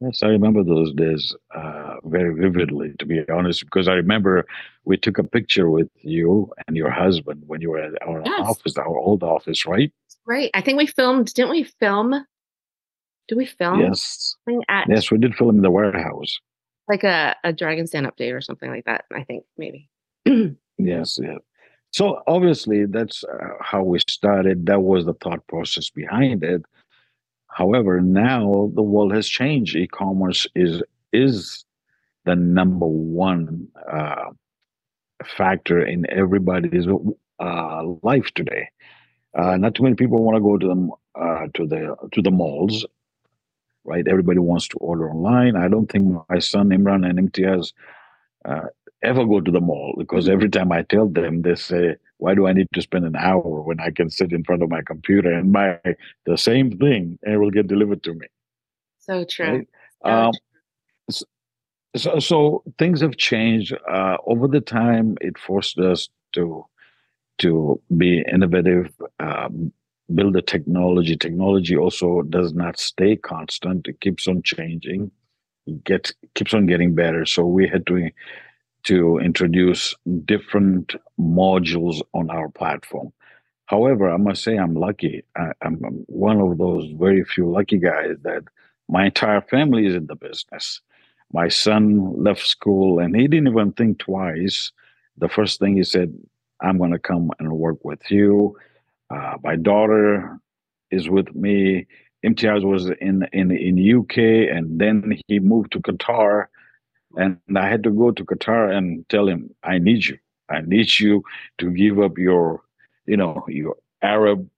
Yes, 0.00 0.22
I 0.22 0.28
remember 0.28 0.62
those 0.62 0.92
days 0.92 1.34
uh, 1.54 1.96
very 2.04 2.34
vividly, 2.34 2.92
to 2.98 3.06
be 3.06 3.28
honest, 3.28 3.64
because 3.64 3.88
I 3.88 3.94
remember 3.94 4.46
we 4.84 4.96
took 4.96 5.18
a 5.18 5.24
picture 5.24 5.70
with 5.70 5.88
you 6.02 6.52
and 6.66 6.76
your 6.76 6.90
husband 6.90 7.42
when 7.46 7.60
you 7.60 7.70
were 7.70 7.78
at 7.78 8.00
our 8.06 8.22
yes. 8.24 8.40
office, 8.40 8.76
our 8.76 8.96
old 8.96 9.22
office, 9.22 9.66
right? 9.66 9.92
Right. 10.26 10.50
I 10.54 10.60
think 10.60 10.78
we 10.78 10.86
filmed, 10.86 11.32
didn't 11.34 11.50
we 11.50 11.64
film? 11.64 12.14
Did 13.26 13.38
we 13.38 13.46
film? 13.46 13.80
Yes. 13.80 14.36
At, 14.68 14.88
yes, 14.88 15.10
we 15.10 15.18
did 15.18 15.34
film 15.34 15.56
in 15.56 15.62
the 15.62 15.70
warehouse. 15.70 16.38
Like 16.88 17.04
a, 17.04 17.34
a 17.44 17.52
Dragon's 17.52 17.90
Den 17.90 18.06
update 18.06 18.34
or 18.34 18.40
something 18.40 18.70
like 18.70 18.84
that, 18.84 19.04
I 19.12 19.24
think, 19.24 19.44
maybe. 19.56 19.88
yes, 20.78 21.18
yeah. 21.20 21.38
So 21.90 22.22
obviously, 22.26 22.86
that's 22.86 23.24
uh, 23.24 23.54
how 23.60 23.82
we 23.82 23.98
started. 24.08 24.66
That 24.66 24.82
was 24.82 25.06
the 25.06 25.14
thought 25.14 25.46
process 25.46 25.90
behind 25.90 26.44
it 26.44 26.62
However, 27.58 28.00
now 28.00 28.70
the 28.72 28.82
world 28.82 29.12
has 29.14 29.28
changed. 29.28 29.74
E-commerce 29.74 30.46
is 30.54 30.80
is 31.12 31.64
the 32.24 32.36
number 32.36 32.86
one 32.86 33.66
uh, 33.92 34.30
factor 35.24 35.84
in 35.84 36.06
everybody's 36.08 36.86
uh, 37.40 37.82
life 38.04 38.30
today. 38.36 38.68
Uh, 39.36 39.56
not 39.56 39.74
too 39.74 39.82
many 39.82 39.96
people 39.96 40.22
want 40.22 40.36
to 40.36 40.40
go 40.40 40.56
to 40.56 40.68
them 40.68 40.92
uh, 41.20 41.46
to 41.54 41.66
the 41.66 41.96
to 42.12 42.22
the 42.22 42.30
malls, 42.30 42.86
right? 43.84 44.06
Everybody 44.06 44.38
wants 44.38 44.68
to 44.68 44.76
order 44.78 45.10
online. 45.10 45.56
I 45.56 45.66
don't 45.66 45.90
think 45.90 46.04
my 46.30 46.38
son 46.38 46.68
Imran 46.68 47.04
and 47.08 47.18
Imtiaz 47.18 47.72
uh, 48.44 48.66
ever 49.02 49.24
go 49.24 49.40
to 49.40 49.50
the 49.50 49.60
mall 49.60 49.96
because 49.98 50.28
every 50.28 50.48
time 50.48 50.70
I 50.70 50.82
tell 50.82 51.08
them, 51.08 51.42
they 51.42 51.56
say, 51.56 51.96
why 52.18 52.34
do 52.34 52.46
I 52.46 52.52
need 52.52 52.68
to 52.74 52.82
spend 52.82 53.04
an 53.04 53.16
hour 53.16 53.62
when 53.62 53.80
I 53.80 53.90
can 53.90 54.10
sit 54.10 54.32
in 54.32 54.44
front 54.44 54.62
of 54.62 54.68
my 54.68 54.82
computer 54.82 55.32
and 55.32 55.52
buy 55.52 55.80
the 56.26 56.36
same 56.36 56.76
thing 56.78 57.18
and 57.22 57.34
it 57.34 57.38
will 57.38 57.50
get 57.50 57.68
delivered 57.68 58.02
to 58.04 58.14
me? 58.14 58.26
So 58.98 59.24
true. 59.24 59.66
Right? 60.04 60.26
Um, 60.26 60.32
so, 61.96 62.18
so 62.18 62.62
things 62.78 63.00
have 63.00 63.16
changed 63.16 63.74
uh, 63.90 64.18
over 64.26 64.46
the 64.46 64.60
time. 64.60 65.16
It 65.20 65.38
forced 65.38 65.78
us 65.78 66.08
to 66.34 66.64
to 67.38 67.80
be 67.96 68.24
innovative, 68.32 68.92
um, 69.20 69.72
build 70.12 70.34
the 70.34 70.42
technology. 70.42 71.16
Technology 71.16 71.76
also 71.76 72.22
does 72.22 72.52
not 72.52 72.78
stay 72.78 73.16
constant; 73.16 73.88
it 73.88 74.00
keeps 74.00 74.28
on 74.28 74.42
changing, 74.42 75.10
it 75.66 75.84
gets 75.84 76.12
keeps 76.34 76.52
on 76.52 76.66
getting 76.66 76.94
better. 76.94 77.24
So 77.24 77.46
we 77.46 77.66
had 77.68 77.86
to 77.86 78.10
to 78.88 79.18
introduce 79.18 79.94
different 80.24 80.94
modules 81.20 82.00
on 82.14 82.30
our 82.30 82.48
platform. 82.48 83.12
However, 83.66 84.08
I 84.08 84.16
must 84.16 84.42
say 84.42 84.56
I'm 84.56 84.74
lucky. 84.74 85.24
I, 85.36 85.52
am 85.60 85.74
one 86.06 86.40
of 86.40 86.56
those 86.56 86.90
very 86.92 87.22
few 87.22 87.50
lucky 87.50 87.76
guys 87.76 88.16
that 88.22 88.44
my 88.88 89.04
entire 89.04 89.42
family 89.42 89.84
is 89.84 89.94
in 89.94 90.06
the 90.06 90.16
business. 90.16 90.80
My 91.34 91.48
son 91.48 92.22
left 92.24 92.46
school 92.46 92.98
and 92.98 93.14
he 93.14 93.28
didn't 93.28 93.48
even 93.48 93.72
think 93.72 93.98
twice. 93.98 94.72
The 95.18 95.28
first 95.28 95.60
thing 95.60 95.76
he 95.76 95.84
said, 95.84 96.14
I'm 96.62 96.78
going 96.78 96.92
to 96.92 96.98
come 96.98 97.30
and 97.38 97.52
work 97.52 97.84
with 97.84 98.10
you. 98.10 98.56
Uh, 99.10 99.34
my 99.44 99.56
daughter 99.56 100.38
is 100.90 101.10
with 101.10 101.34
me. 101.34 101.86
Imtiaz 102.24 102.64
was 102.64 102.88
in, 103.02 103.28
in, 103.34 103.50
in 103.50 103.98
UK 104.00 104.16
and 104.56 104.80
then 104.80 105.20
he 105.26 105.40
moved 105.40 105.72
to 105.72 105.80
Qatar 105.80 106.46
and 107.16 107.38
I 107.56 107.68
had 107.68 107.82
to 107.84 107.90
go 107.90 108.10
to 108.10 108.24
Qatar 108.24 108.72
and 108.72 109.08
tell 109.08 109.28
him, 109.28 109.54
I 109.62 109.78
need 109.78 110.06
you. 110.06 110.18
I 110.48 110.60
need 110.60 110.98
you 110.98 111.22
to 111.58 111.70
give 111.70 111.98
up 111.98 112.18
your, 112.18 112.62
you 113.06 113.16
know, 113.16 113.44
your 113.48 113.76
Arab 114.02 114.48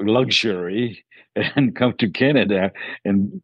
luxury 0.00 1.04
and 1.36 1.74
come 1.76 1.94
to 1.94 2.08
Canada 2.08 2.72
and 3.04 3.42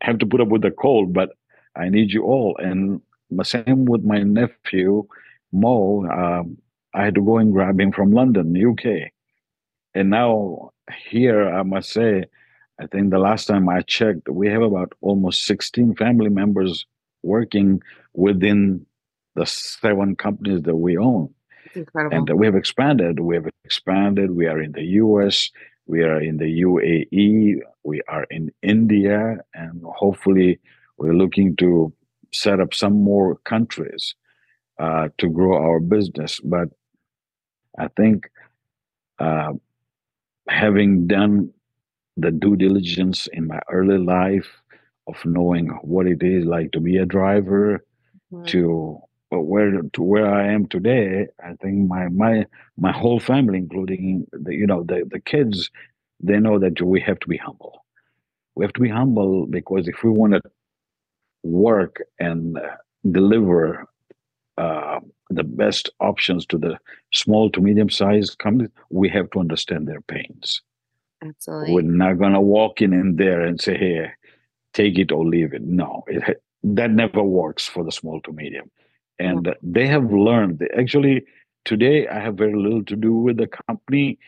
have 0.00 0.18
to 0.18 0.26
put 0.26 0.40
up 0.40 0.48
with 0.48 0.62
the 0.62 0.70
cold, 0.70 1.12
but 1.12 1.30
I 1.76 1.88
need 1.88 2.12
you 2.12 2.22
all. 2.22 2.56
And 2.58 3.00
the 3.30 3.44
same 3.44 3.84
with 3.84 4.04
my 4.04 4.22
nephew, 4.22 5.06
Mo. 5.52 6.06
Um, 6.06 6.58
I 6.92 7.04
had 7.04 7.16
to 7.16 7.22
go 7.24 7.38
and 7.38 7.52
grab 7.52 7.80
him 7.80 7.90
from 7.90 8.12
London, 8.12 8.54
UK. 8.54 9.10
And 9.94 10.10
now 10.10 10.70
here, 11.08 11.48
I 11.48 11.62
must 11.62 11.90
say, 11.90 12.24
I 12.80 12.86
think 12.86 13.10
the 13.10 13.18
last 13.18 13.46
time 13.46 13.68
I 13.68 13.80
checked, 13.82 14.28
we 14.28 14.48
have 14.48 14.62
about 14.62 14.92
almost 15.00 15.44
16 15.46 15.96
family 15.96 16.30
members 16.30 16.86
working 17.24 17.82
within 18.12 18.86
the 19.34 19.46
seven 19.46 20.14
companies 20.16 20.62
that 20.62 20.76
we 20.76 20.96
own. 20.96 21.34
Incredible. 21.74 22.16
And 22.16 22.38
we 22.38 22.46
have 22.46 22.54
expanded. 22.54 23.20
We 23.20 23.34
have 23.36 23.48
expanded. 23.64 24.30
We 24.30 24.46
are 24.46 24.60
in 24.60 24.72
the 24.72 24.84
US, 25.02 25.50
we 25.86 26.02
are 26.02 26.20
in 26.20 26.36
the 26.36 26.62
UAE, 26.62 27.60
we 27.82 28.00
are 28.08 28.24
in 28.30 28.52
India, 28.62 29.38
and 29.54 29.82
hopefully 29.84 30.60
we're 30.96 31.14
looking 31.14 31.56
to 31.56 31.92
set 32.32 32.60
up 32.60 32.74
some 32.74 33.02
more 33.02 33.36
countries 33.44 34.14
uh, 34.78 35.08
to 35.18 35.28
grow 35.28 35.56
our 35.56 35.80
business. 35.80 36.40
But 36.40 36.68
I 37.78 37.88
think 37.88 38.30
uh, 39.18 39.52
having 40.48 41.06
done 41.06 41.50
the 42.16 42.30
due 42.30 42.56
diligence 42.56 43.26
in 43.32 43.46
my 43.48 43.60
early 43.70 43.98
life, 43.98 44.48
of 45.06 45.16
knowing 45.24 45.68
what 45.82 46.06
it 46.06 46.22
is 46.22 46.44
like 46.44 46.72
to 46.72 46.80
be 46.80 46.96
a 46.96 47.06
driver 47.06 47.84
right. 48.30 48.46
to 48.48 49.00
where 49.30 49.82
to 49.82 50.02
where 50.02 50.32
I 50.32 50.52
am 50.52 50.66
today, 50.66 51.26
I 51.42 51.54
think 51.54 51.88
my 51.88 52.08
my 52.08 52.46
my 52.76 52.92
whole 52.92 53.20
family, 53.20 53.58
including 53.58 54.26
the 54.32 54.54
you 54.54 54.66
know 54.66 54.82
the 54.84 55.08
the 55.10 55.20
kids, 55.20 55.70
they 56.20 56.38
know 56.38 56.58
that 56.58 56.80
we 56.80 57.00
have 57.00 57.18
to 57.20 57.28
be 57.28 57.36
humble. 57.36 57.84
We 58.54 58.64
have 58.64 58.72
to 58.74 58.80
be 58.80 58.88
humble 58.88 59.46
because 59.46 59.88
if 59.88 60.02
we 60.04 60.10
want 60.10 60.34
to 60.34 60.42
work 61.42 62.02
and 62.18 62.58
deliver 63.10 63.86
uh, 64.56 65.00
the 65.30 65.44
best 65.44 65.90
options 66.00 66.46
to 66.46 66.58
the 66.58 66.78
small 67.12 67.50
to 67.50 67.60
medium 67.60 67.90
sized 67.90 68.38
companies, 68.38 68.70
we 68.90 69.08
have 69.08 69.30
to 69.30 69.40
understand 69.40 69.88
their 69.88 70.00
pains. 70.02 70.62
Absolutely. 71.22 71.74
We're 71.74 71.82
not 71.82 72.18
gonna 72.18 72.40
walk 72.40 72.80
in 72.80 72.92
in 72.92 73.16
there 73.16 73.40
and 73.40 73.60
say, 73.60 73.76
"Hey, 73.76 74.10
take 74.74 74.98
it 74.98 75.12
or 75.12 75.24
leave 75.24 75.54
it. 75.54 75.62
No, 75.62 76.04
it, 76.06 76.42
that 76.62 76.90
never 76.90 77.22
works 77.22 77.66
for 77.66 77.84
the 77.84 77.92
small 77.92 78.20
to 78.22 78.32
medium. 78.32 78.70
And 79.18 79.46
yeah. 79.46 79.54
they 79.62 79.86
have 79.86 80.12
learned. 80.12 80.66
Actually, 80.76 81.24
today 81.64 82.08
I 82.08 82.18
have 82.18 82.34
very 82.34 82.54
little 82.54 82.84
to 82.84 82.96
do 82.96 83.14
with 83.14 83.36
the 83.36 83.46
company 83.46 84.18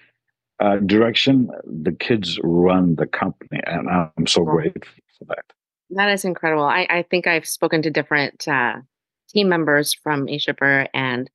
uh, 0.60 0.76
direction. 0.76 1.50
The 1.64 1.92
kids 1.92 2.38
run 2.42 2.94
the 2.96 3.06
company, 3.06 3.60
and 3.66 3.88
I'm 3.88 4.26
so 4.26 4.44
grateful 4.44 5.02
for 5.18 5.24
that. 5.26 5.44
That 5.90 6.10
is 6.10 6.24
incredible. 6.24 6.64
I, 6.64 6.86
I 6.88 7.02
think 7.02 7.26
I've 7.26 7.46
spoken 7.46 7.82
to 7.82 7.90
different 7.90 8.46
uh, 8.48 8.76
team 9.28 9.48
members 9.48 9.92
from 9.92 10.26
eShipper, 10.26 10.88
and 10.94 11.30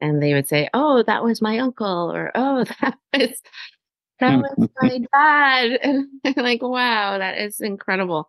and 0.00 0.22
they 0.22 0.32
would 0.32 0.48
say, 0.48 0.68
"Oh, 0.72 1.02
that 1.02 1.22
was 1.22 1.42
my 1.42 1.58
uncle," 1.58 2.12
or 2.12 2.30
"Oh, 2.34 2.64
that 2.80 2.98
was 3.12 3.42
that 4.20 4.38
was 4.58 4.68
my 4.80 4.98
dad. 5.12 5.78
And 5.82 6.08
like, 6.36 6.62
wow, 6.62 7.18
that 7.18 7.38
is 7.38 7.60
incredible. 7.60 8.28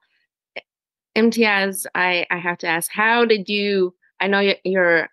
Imtiaz, 1.16 1.86
I, 1.94 2.26
I 2.32 2.38
have 2.38 2.58
to 2.60 2.68
ask, 2.68 2.90
how 2.92 3.26
did 3.26 3.50
you, 3.50 3.94
I 4.20 4.28
know 4.28 4.40
your, 4.64 5.10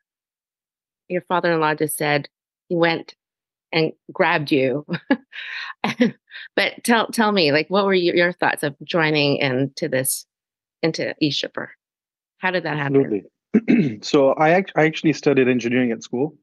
your 1.09 1.23
father-in-law 1.23 1.75
just 1.75 1.97
said 1.97 2.29
he 2.69 2.77
went 2.77 3.15
and 3.73 3.93
grabbed 4.13 4.53
you. 4.53 4.87
but 6.57 6.85
tell, 6.85 7.09
tell 7.09 7.33
me, 7.33 7.53
like, 7.53 7.69
what 7.69 7.85
were 7.85 7.95
your, 7.95 8.15
your 8.15 8.33
thoughts 8.33 8.63
of 8.63 8.77
joining 8.85 9.39
into 9.39 9.89
this, 9.89 10.27
into 10.83 11.15
eShipper? 11.23 11.69
How 12.39 12.51
did 12.51 12.63
that 12.63 12.77
happen? 12.77 13.25
Absolutely. 13.57 13.99
so 14.03 14.31
I, 14.35 14.51
act- 14.51 14.73
I 14.77 14.85
actually 14.85 15.13
studied 15.13 15.49
engineering 15.49 15.91
at 15.91 16.03
school. 16.03 16.37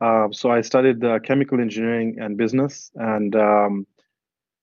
Uh, 0.00 0.28
so 0.32 0.50
I 0.50 0.62
studied 0.62 1.04
uh, 1.04 1.18
chemical 1.18 1.60
engineering 1.60 2.16
and 2.18 2.36
business, 2.36 2.90
and 2.94 3.36
um, 3.36 3.86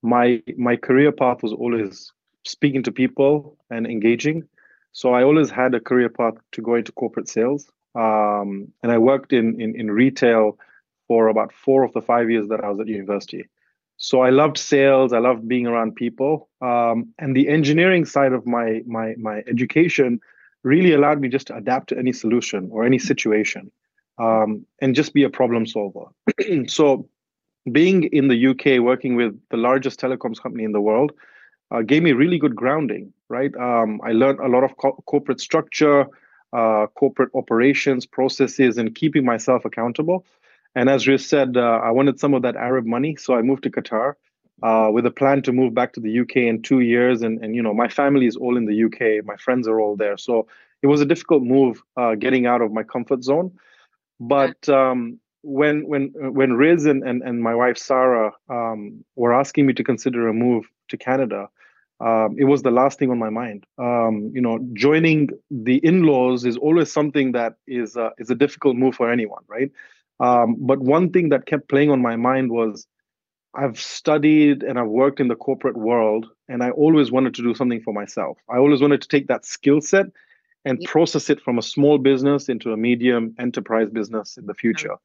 my 0.02 0.42
my 0.56 0.76
career 0.76 1.12
path 1.12 1.42
was 1.42 1.52
always 1.52 2.12
speaking 2.44 2.82
to 2.84 2.92
people 2.92 3.56
and 3.70 3.86
engaging. 3.86 4.48
So 4.92 5.14
I 5.14 5.22
always 5.22 5.50
had 5.50 5.74
a 5.74 5.80
career 5.80 6.08
path 6.08 6.34
to 6.52 6.62
go 6.62 6.74
into 6.74 6.90
corporate 6.92 7.28
sales, 7.28 7.70
um, 7.94 8.72
and 8.82 8.90
I 8.90 8.98
worked 8.98 9.32
in, 9.32 9.60
in 9.60 9.76
in 9.76 9.90
retail 9.90 10.58
for 11.06 11.28
about 11.28 11.52
four 11.52 11.84
of 11.84 11.92
the 11.92 12.02
five 12.02 12.30
years 12.30 12.48
that 12.48 12.64
I 12.64 12.68
was 12.70 12.80
at 12.80 12.88
university. 12.88 13.48
So 13.96 14.20
I 14.22 14.30
loved 14.30 14.58
sales. 14.58 15.12
I 15.12 15.18
loved 15.18 15.46
being 15.46 15.66
around 15.66 15.94
people, 15.94 16.48
um, 16.60 17.14
and 17.18 17.36
the 17.36 17.48
engineering 17.48 18.04
side 18.04 18.32
of 18.32 18.44
my 18.44 18.82
my 18.86 19.14
my 19.18 19.44
education 19.46 20.20
really 20.64 20.92
allowed 20.92 21.20
me 21.20 21.28
just 21.28 21.46
to 21.46 21.56
adapt 21.56 21.90
to 21.90 21.98
any 21.98 22.12
solution 22.12 22.68
or 22.72 22.84
any 22.84 22.98
situation 22.98 23.70
um, 24.18 24.64
and 24.80 24.94
just 24.94 25.14
be 25.14 25.22
a 25.22 25.30
problem 25.30 25.66
solver. 25.66 26.06
so, 26.66 27.08
being 27.70 28.04
in 28.04 28.28
the 28.28 28.46
UK, 28.48 28.82
working 28.82 29.14
with 29.14 29.38
the 29.50 29.56
largest 29.56 30.00
telecoms 30.00 30.40
company 30.40 30.64
in 30.64 30.72
the 30.72 30.80
world, 30.80 31.12
uh, 31.70 31.82
gave 31.82 32.02
me 32.02 32.12
really 32.12 32.38
good 32.38 32.56
grounding, 32.56 33.12
right? 33.28 33.54
Um, 33.56 34.00
I 34.02 34.12
learned 34.12 34.40
a 34.40 34.48
lot 34.48 34.64
of 34.64 34.76
co- 34.78 35.02
corporate 35.06 35.40
structure, 35.40 36.06
uh, 36.52 36.86
corporate 36.94 37.30
operations, 37.34 38.06
processes, 38.06 38.78
and 38.78 38.94
keeping 38.94 39.24
myself 39.24 39.64
accountable. 39.64 40.24
And 40.74 40.88
as 40.88 41.06
Riz 41.06 41.26
said, 41.26 41.56
uh, 41.56 41.80
I 41.82 41.90
wanted 41.90 42.18
some 42.20 42.34
of 42.34 42.42
that 42.42 42.56
Arab 42.56 42.86
money, 42.86 43.16
so 43.16 43.34
I 43.34 43.42
moved 43.42 43.64
to 43.64 43.70
Qatar 43.70 44.14
uh, 44.62 44.88
with 44.92 45.06
a 45.06 45.10
plan 45.10 45.42
to 45.42 45.52
move 45.52 45.74
back 45.74 45.92
to 45.94 46.00
the 46.00 46.20
UK 46.20 46.36
in 46.36 46.62
two 46.62 46.80
years. 46.80 47.22
And, 47.22 47.42
and 47.42 47.54
you 47.54 47.62
know, 47.62 47.74
my 47.74 47.88
family 47.88 48.26
is 48.26 48.36
all 48.36 48.56
in 48.56 48.66
the 48.66 48.84
UK. 48.84 49.24
My 49.24 49.36
friends 49.36 49.68
are 49.68 49.80
all 49.80 49.96
there. 49.96 50.16
So 50.16 50.46
it 50.82 50.86
was 50.86 51.00
a 51.00 51.06
difficult 51.06 51.42
move 51.42 51.82
uh, 51.96 52.14
getting 52.14 52.46
out 52.46 52.62
of 52.62 52.72
my 52.72 52.82
comfort 52.82 53.24
zone. 53.24 53.52
But 54.20 54.68
um, 54.68 55.20
when 55.42 55.86
when 55.86 56.12
when 56.16 56.54
Riz 56.54 56.86
and, 56.86 57.02
and, 57.02 57.22
and 57.22 57.42
my 57.42 57.54
wife 57.54 57.78
Sarah 57.78 58.32
um, 58.50 59.04
were 59.16 59.32
asking 59.32 59.66
me 59.66 59.72
to 59.74 59.84
consider 59.84 60.28
a 60.28 60.34
move 60.34 60.64
to 60.88 60.96
Canada, 60.96 61.48
um, 62.00 62.36
it 62.38 62.44
was 62.44 62.62
the 62.62 62.70
last 62.70 62.98
thing 62.98 63.10
on 63.10 63.18
my 63.18 63.30
mind. 63.30 63.64
Um, 63.78 64.30
you 64.34 64.40
know, 64.40 64.58
joining 64.72 65.30
the 65.50 65.76
in-laws 65.76 66.44
is 66.44 66.56
always 66.56 66.92
something 66.92 67.32
that 67.32 67.54
is 67.66 67.96
uh, 67.96 68.10
is 68.18 68.30
a 68.30 68.34
difficult 68.34 68.76
move 68.76 68.94
for 68.94 69.10
anyone, 69.10 69.44
right? 69.48 69.70
Um, 70.20 70.56
but 70.58 70.80
one 70.80 71.10
thing 71.12 71.28
that 71.28 71.46
kept 71.46 71.68
playing 71.68 71.90
on 71.90 72.02
my 72.02 72.16
mind 72.16 72.50
was 72.50 72.86
I've 73.54 73.80
studied 73.80 74.62
and 74.62 74.78
I've 74.78 74.88
worked 74.88 75.20
in 75.20 75.28
the 75.28 75.36
corporate 75.36 75.76
world, 75.76 76.26
and 76.48 76.62
I 76.62 76.70
always 76.70 77.10
wanted 77.10 77.34
to 77.34 77.42
do 77.42 77.54
something 77.54 77.80
for 77.80 77.94
myself. 77.94 78.38
I 78.48 78.58
always 78.58 78.80
wanted 78.80 79.02
to 79.02 79.08
take 79.08 79.28
that 79.28 79.46
skill 79.46 79.80
set 79.80 80.06
and 80.64 80.80
process 80.84 81.30
it 81.30 81.40
from 81.40 81.58
a 81.58 81.62
small 81.62 81.98
business 81.98 82.48
into 82.48 82.72
a 82.72 82.76
medium 82.76 83.34
enterprise 83.38 83.88
business 83.90 84.36
in 84.36 84.46
the 84.46 84.54
future. 84.54 84.96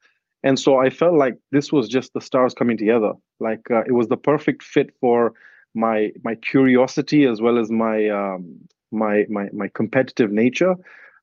And 0.43 0.59
so 0.59 0.77
I 0.77 0.89
felt 0.89 1.13
like 1.13 1.37
this 1.51 1.71
was 1.71 1.87
just 1.87 2.13
the 2.13 2.21
stars 2.21 2.53
coming 2.53 2.77
together. 2.77 3.13
Like 3.39 3.71
uh, 3.71 3.83
it 3.87 3.93
was 3.93 4.07
the 4.07 4.17
perfect 4.17 4.63
fit 4.63 4.93
for 4.99 5.33
my 5.73 6.11
my 6.23 6.35
curiosity 6.35 7.25
as 7.25 7.41
well 7.41 7.57
as 7.57 7.71
my 7.71 8.09
um, 8.09 8.57
my, 8.91 9.25
my 9.29 9.49
my 9.53 9.69
competitive 9.69 10.31
nature, 10.31 10.75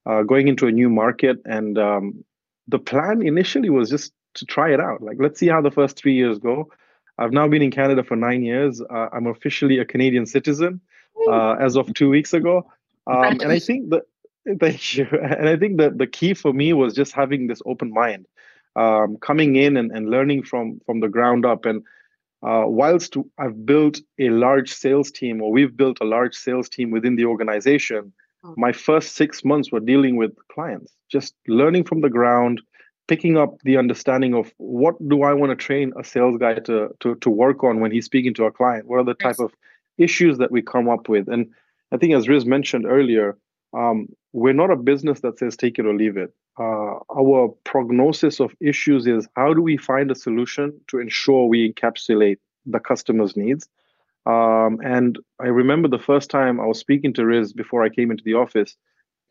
uh, 0.06 0.22
going 0.22 0.48
into 0.48 0.66
a 0.66 0.72
new 0.72 0.88
market. 0.88 1.38
And 1.44 1.78
um, 1.78 2.24
the 2.66 2.78
plan 2.78 3.26
initially 3.26 3.68
was 3.68 3.90
just 3.90 4.12
to 4.34 4.46
try 4.46 4.72
it 4.72 4.80
out. 4.80 5.02
Like 5.02 5.18
let's 5.20 5.38
see 5.38 5.48
how 5.48 5.60
the 5.60 5.70
first 5.70 5.96
three 5.96 6.14
years 6.14 6.38
go 6.38 6.70
I've 7.20 7.32
now 7.32 7.46
been 7.46 7.60
in 7.60 7.70
Canada 7.70 8.02
for 8.02 8.16
nine 8.16 8.42
years. 8.42 8.80
Uh, 8.80 9.08
I'm 9.12 9.26
officially 9.26 9.78
a 9.78 9.84
Canadian 9.84 10.24
citizen 10.24 10.80
uh, 11.28 11.52
as 11.52 11.76
of 11.76 11.92
two 11.92 12.08
weeks 12.08 12.32
ago. 12.32 12.66
Um, 13.06 13.38
and 13.42 13.52
I 13.52 13.58
think 13.58 13.90
that 13.90 14.04
thank 14.60 14.96
you. 14.96 15.06
And 15.10 15.48
I 15.48 15.56
think 15.56 15.78
that 15.78 15.98
the 15.98 16.06
key 16.06 16.34
for 16.34 16.52
me 16.52 16.72
was 16.72 16.94
just 16.94 17.12
having 17.12 17.46
this 17.46 17.62
open 17.66 17.92
mind, 17.92 18.26
um, 18.76 19.16
coming 19.20 19.56
in 19.56 19.76
and, 19.76 19.90
and 19.90 20.10
learning 20.10 20.44
from 20.44 20.80
from 20.86 21.00
the 21.00 21.08
ground 21.08 21.44
up. 21.44 21.66
And 21.66 21.82
uh, 22.42 22.64
whilst 22.66 23.16
I've 23.38 23.66
built 23.66 24.00
a 24.18 24.30
large 24.30 24.72
sales 24.72 25.10
team, 25.10 25.42
or 25.42 25.52
we've 25.52 25.76
built 25.76 25.98
a 26.00 26.06
large 26.06 26.34
sales 26.34 26.68
team 26.68 26.90
within 26.90 27.16
the 27.16 27.26
organization, 27.26 28.12
oh. 28.44 28.54
my 28.56 28.72
first 28.72 29.14
six 29.14 29.44
months 29.44 29.70
were 29.70 29.80
dealing 29.80 30.16
with 30.16 30.32
clients, 30.50 30.94
just 31.10 31.34
learning 31.46 31.84
from 31.84 32.00
the 32.00 32.10
ground, 32.10 32.62
picking 33.08 33.36
up 33.36 33.58
the 33.64 33.76
understanding 33.76 34.34
of 34.34 34.52
what 34.56 34.96
do 35.06 35.22
I 35.22 35.34
want 35.34 35.50
to 35.50 35.56
train 35.56 35.92
a 35.98 36.04
sales 36.04 36.38
guy 36.38 36.54
to 36.54 36.88
to 37.00 37.14
to 37.16 37.30
work 37.30 37.62
on 37.62 37.80
when 37.80 37.92
he's 37.92 38.06
speaking 38.06 38.32
to 38.34 38.44
a 38.44 38.52
client? 38.52 38.86
What 38.86 39.00
are 39.00 39.04
the 39.04 39.14
type 39.14 39.38
of 39.38 39.52
issues 39.98 40.38
that 40.38 40.50
we 40.50 40.62
come 40.62 40.88
up 40.88 41.10
with? 41.10 41.28
And 41.28 41.50
I 41.92 41.98
think 41.98 42.14
as 42.14 42.26
Riz 42.26 42.46
mentioned 42.46 42.86
earlier, 42.86 43.36
um, 43.76 44.08
we're 44.32 44.54
not 44.54 44.70
a 44.70 44.76
business 44.76 45.20
that 45.20 45.38
says 45.38 45.56
take 45.56 45.78
it 45.78 45.86
or 45.86 45.94
leave 45.94 46.16
it. 46.16 46.32
Uh, 46.58 46.98
our 47.16 47.54
prognosis 47.64 48.40
of 48.40 48.54
issues 48.60 49.06
is 49.06 49.28
how 49.36 49.54
do 49.54 49.62
we 49.62 49.76
find 49.76 50.10
a 50.10 50.14
solution 50.14 50.78
to 50.88 50.98
ensure 50.98 51.46
we 51.46 51.72
encapsulate 51.72 52.38
the 52.66 52.80
customer's 52.80 53.36
needs. 53.36 53.68
Um, 54.26 54.78
and 54.84 55.18
I 55.40 55.46
remember 55.46 55.88
the 55.88 55.98
first 55.98 56.30
time 56.30 56.60
I 56.60 56.66
was 56.66 56.78
speaking 56.78 57.14
to 57.14 57.24
Riz 57.24 57.52
before 57.52 57.82
I 57.82 57.88
came 57.88 58.10
into 58.10 58.24
the 58.24 58.34
office. 58.34 58.76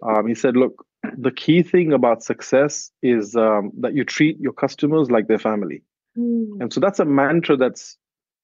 Um, 0.01 0.27
he 0.27 0.33
said, 0.33 0.57
"Look, 0.57 0.85
the 1.17 1.31
key 1.31 1.63
thing 1.63 1.93
about 1.93 2.23
success 2.23 2.91
is 3.01 3.35
um, 3.35 3.71
that 3.79 3.93
you 3.93 4.03
treat 4.03 4.39
your 4.39 4.53
customers 4.53 5.09
like 5.09 5.27
their 5.27 5.39
family. 5.39 5.83
Mm. 6.17 6.61
And 6.61 6.73
so 6.73 6.79
that's 6.79 6.99
a 6.99 7.05
mantra 7.05 7.57
that's 7.57 7.97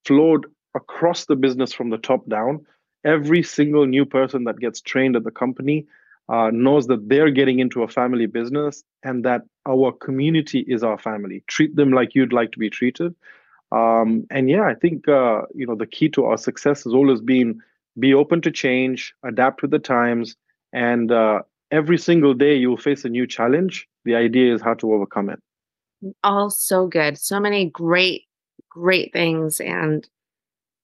flowed 0.06 0.46
across 0.76 1.26
the 1.26 1.36
business 1.36 1.74
from 1.74 1.90
the 1.90 1.98
top 1.98 2.28
down. 2.30 2.66
Every 3.06 3.44
single 3.44 3.86
new 3.86 4.06
person 4.06 4.44
that 4.46 4.60
gets 4.60 4.82
trained 4.82 5.16
at 5.16 5.24
the 5.24 5.32
company 5.32 5.86
uh, 6.28 6.50
knows 6.52 6.88
that 6.88 7.08
they're 7.08 7.30
getting 7.30 7.60
into 7.60 7.84
a 7.84 7.88
family 7.88 8.26
business 8.26 8.84
and 9.04 9.24
that 9.26 9.44
our 9.68 9.92
community 9.92 10.66
is 10.68 10.84
our 10.84 10.98
family. 10.98 11.44
Treat 11.48 11.76
them 11.76 11.92
like 11.92 12.16
you'd 12.16 12.34
like 12.34 12.52
to 12.54 12.60
be 12.60 12.70
treated. 12.70 13.16
Um, 13.72 14.26
and 14.30 14.50
yeah, 14.50 14.64
I 14.64 14.74
think 14.74 15.08
uh, 15.08 15.44
you 15.54 15.66
know 15.66 15.76
the 15.76 15.88
key 15.88 16.10
to 16.10 16.26
our 16.26 16.38
success 16.38 16.84
has 16.84 16.94
always 16.94 17.22
been 17.22 17.62
be 17.98 18.14
open 18.14 18.42
to 18.42 18.52
change, 18.52 19.14
adapt 19.24 19.62
with 19.62 19.72
the 19.72 19.80
times, 19.80 20.36
and 20.74 21.12
uh, 21.12 21.42
every 21.72 21.98
single 21.98 22.34
day 22.34 22.56
you'll 22.56 22.78
face 22.78 23.06
a 23.06 23.10
new 23.10 23.26
challenge. 23.26 23.88
The 24.04 24.16
idea 24.16 24.54
is 24.54 24.62
how 24.62 24.76
to 24.76 24.94
overcome 24.94 25.30
it. 25.30 25.40
All 26.24 26.50
so 26.50 26.88
good. 26.88 27.18
So 27.18 27.40
many 27.40 27.70
great, 27.70 28.24
great 28.70 29.12
things. 29.14 29.60
And 29.60 30.08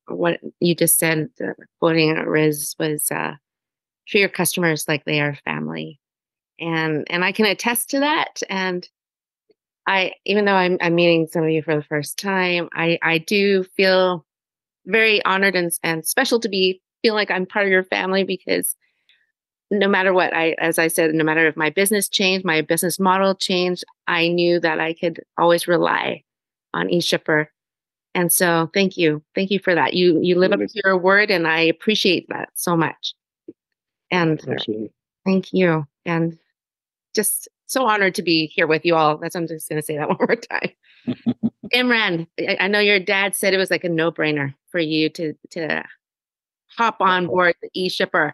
what 0.08 0.40
you 0.60 0.76
just 0.76 1.00
said, 1.00 1.30
uh, 1.44 1.54
quoting 1.80 2.14
Riz, 2.16 2.76
was 2.80 3.10
uh, 3.12 3.36
treat 4.08 4.22
your 4.22 4.30
customers 4.30 4.86
like 4.88 5.06
they 5.06 5.22
are 5.22 5.38
family. 5.46 6.00
And 6.60 7.08
and 7.10 7.24
I 7.24 7.32
can 7.32 7.46
attest 7.46 7.90
to 7.92 8.00
that. 8.00 8.42
And 8.50 8.88
I, 9.88 10.14
even 10.26 10.46
though 10.46 10.54
I'm, 10.54 10.78
I'm 10.80 10.96
meeting 10.96 11.28
some 11.28 11.44
of 11.44 11.50
you 11.50 11.64
for 11.64 11.76
the 11.76 11.84
first 11.84 12.20
time, 12.20 12.70
I, 12.72 13.00
I 13.02 13.18
do 13.18 13.64
feel 13.76 14.26
very 14.86 15.24
honored 15.26 15.56
and, 15.56 15.72
and 15.84 16.06
special 16.06 16.40
to 16.40 16.50
be 16.50 16.82
feel 17.02 17.16
like 17.16 17.32
I'm 17.32 17.48
part 17.48 17.66
of 17.66 17.72
your 17.72 17.84
family 17.84 18.24
because 18.24 18.76
no 19.72 19.88
matter 19.88 20.12
what 20.14 20.36
i 20.36 20.54
as 20.60 20.78
i 20.78 20.88
said 20.88 21.14
no 21.14 21.24
matter 21.24 21.48
if 21.48 21.56
my 21.56 21.70
business 21.70 22.10
changed 22.10 22.46
my 22.46 22.62
business 22.62 23.00
model 23.00 23.34
changed 23.34 23.86
i 24.06 24.28
knew 24.28 24.60
that 24.60 24.80
i 24.80 24.94
could 24.94 25.22
always 25.38 25.68
rely 25.68 26.22
on 26.74 26.88
eShipper 26.90 27.48
and 28.14 28.32
so 28.32 28.70
thank 28.74 28.98
you 28.98 29.22
thank 29.36 29.52
you 29.52 29.60
for 29.60 29.74
that. 29.76 29.94
You 29.94 30.20
you 30.22 30.38
live 30.38 30.52
up 30.52 30.60
to 30.60 30.82
your 30.84 30.98
word 30.98 31.32
and 31.32 31.48
i 31.48 31.60
appreciate 31.60 32.28
that 32.30 32.50
so 32.56 32.76
much. 32.76 33.14
And 34.10 34.40
Absolutely. 34.48 34.92
thank 35.26 35.54
you 35.54 35.88
and 36.06 36.38
just 37.14 37.48
so 37.68 37.86
honored 37.86 38.16
to 38.16 38.22
be 38.22 38.48
here 38.48 38.68
with 38.68 38.86
you 38.86 38.96
all. 38.96 39.18
That's 39.18 39.36
i'm 39.36 39.48
just 39.48 39.70
going 39.70 39.82
to 39.82 39.86
say 39.86 39.98
that 39.98 40.10
one 40.10 40.18
more 40.20 40.36
time. 40.36 40.72
Imran 41.74 42.28
I, 42.40 42.58
I 42.62 42.68
know 42.68 42.80
your 42.80 43.00
dad 43.00 43.36
said 43.36 43.54
it 43.54 43.58
was 43.58 43.72
like 43.72 43.84
a 43.84 43.90
no-brainer 43.90 44.54
for 44.70 44.80
you 44.80 45.10
to 45.10 45.34
to 45.52 45.84
hop 46.78 46.98
on 47.00 47.28
board 47.28 47.56
the 47.62 47.70
eShipper 47.76 48.34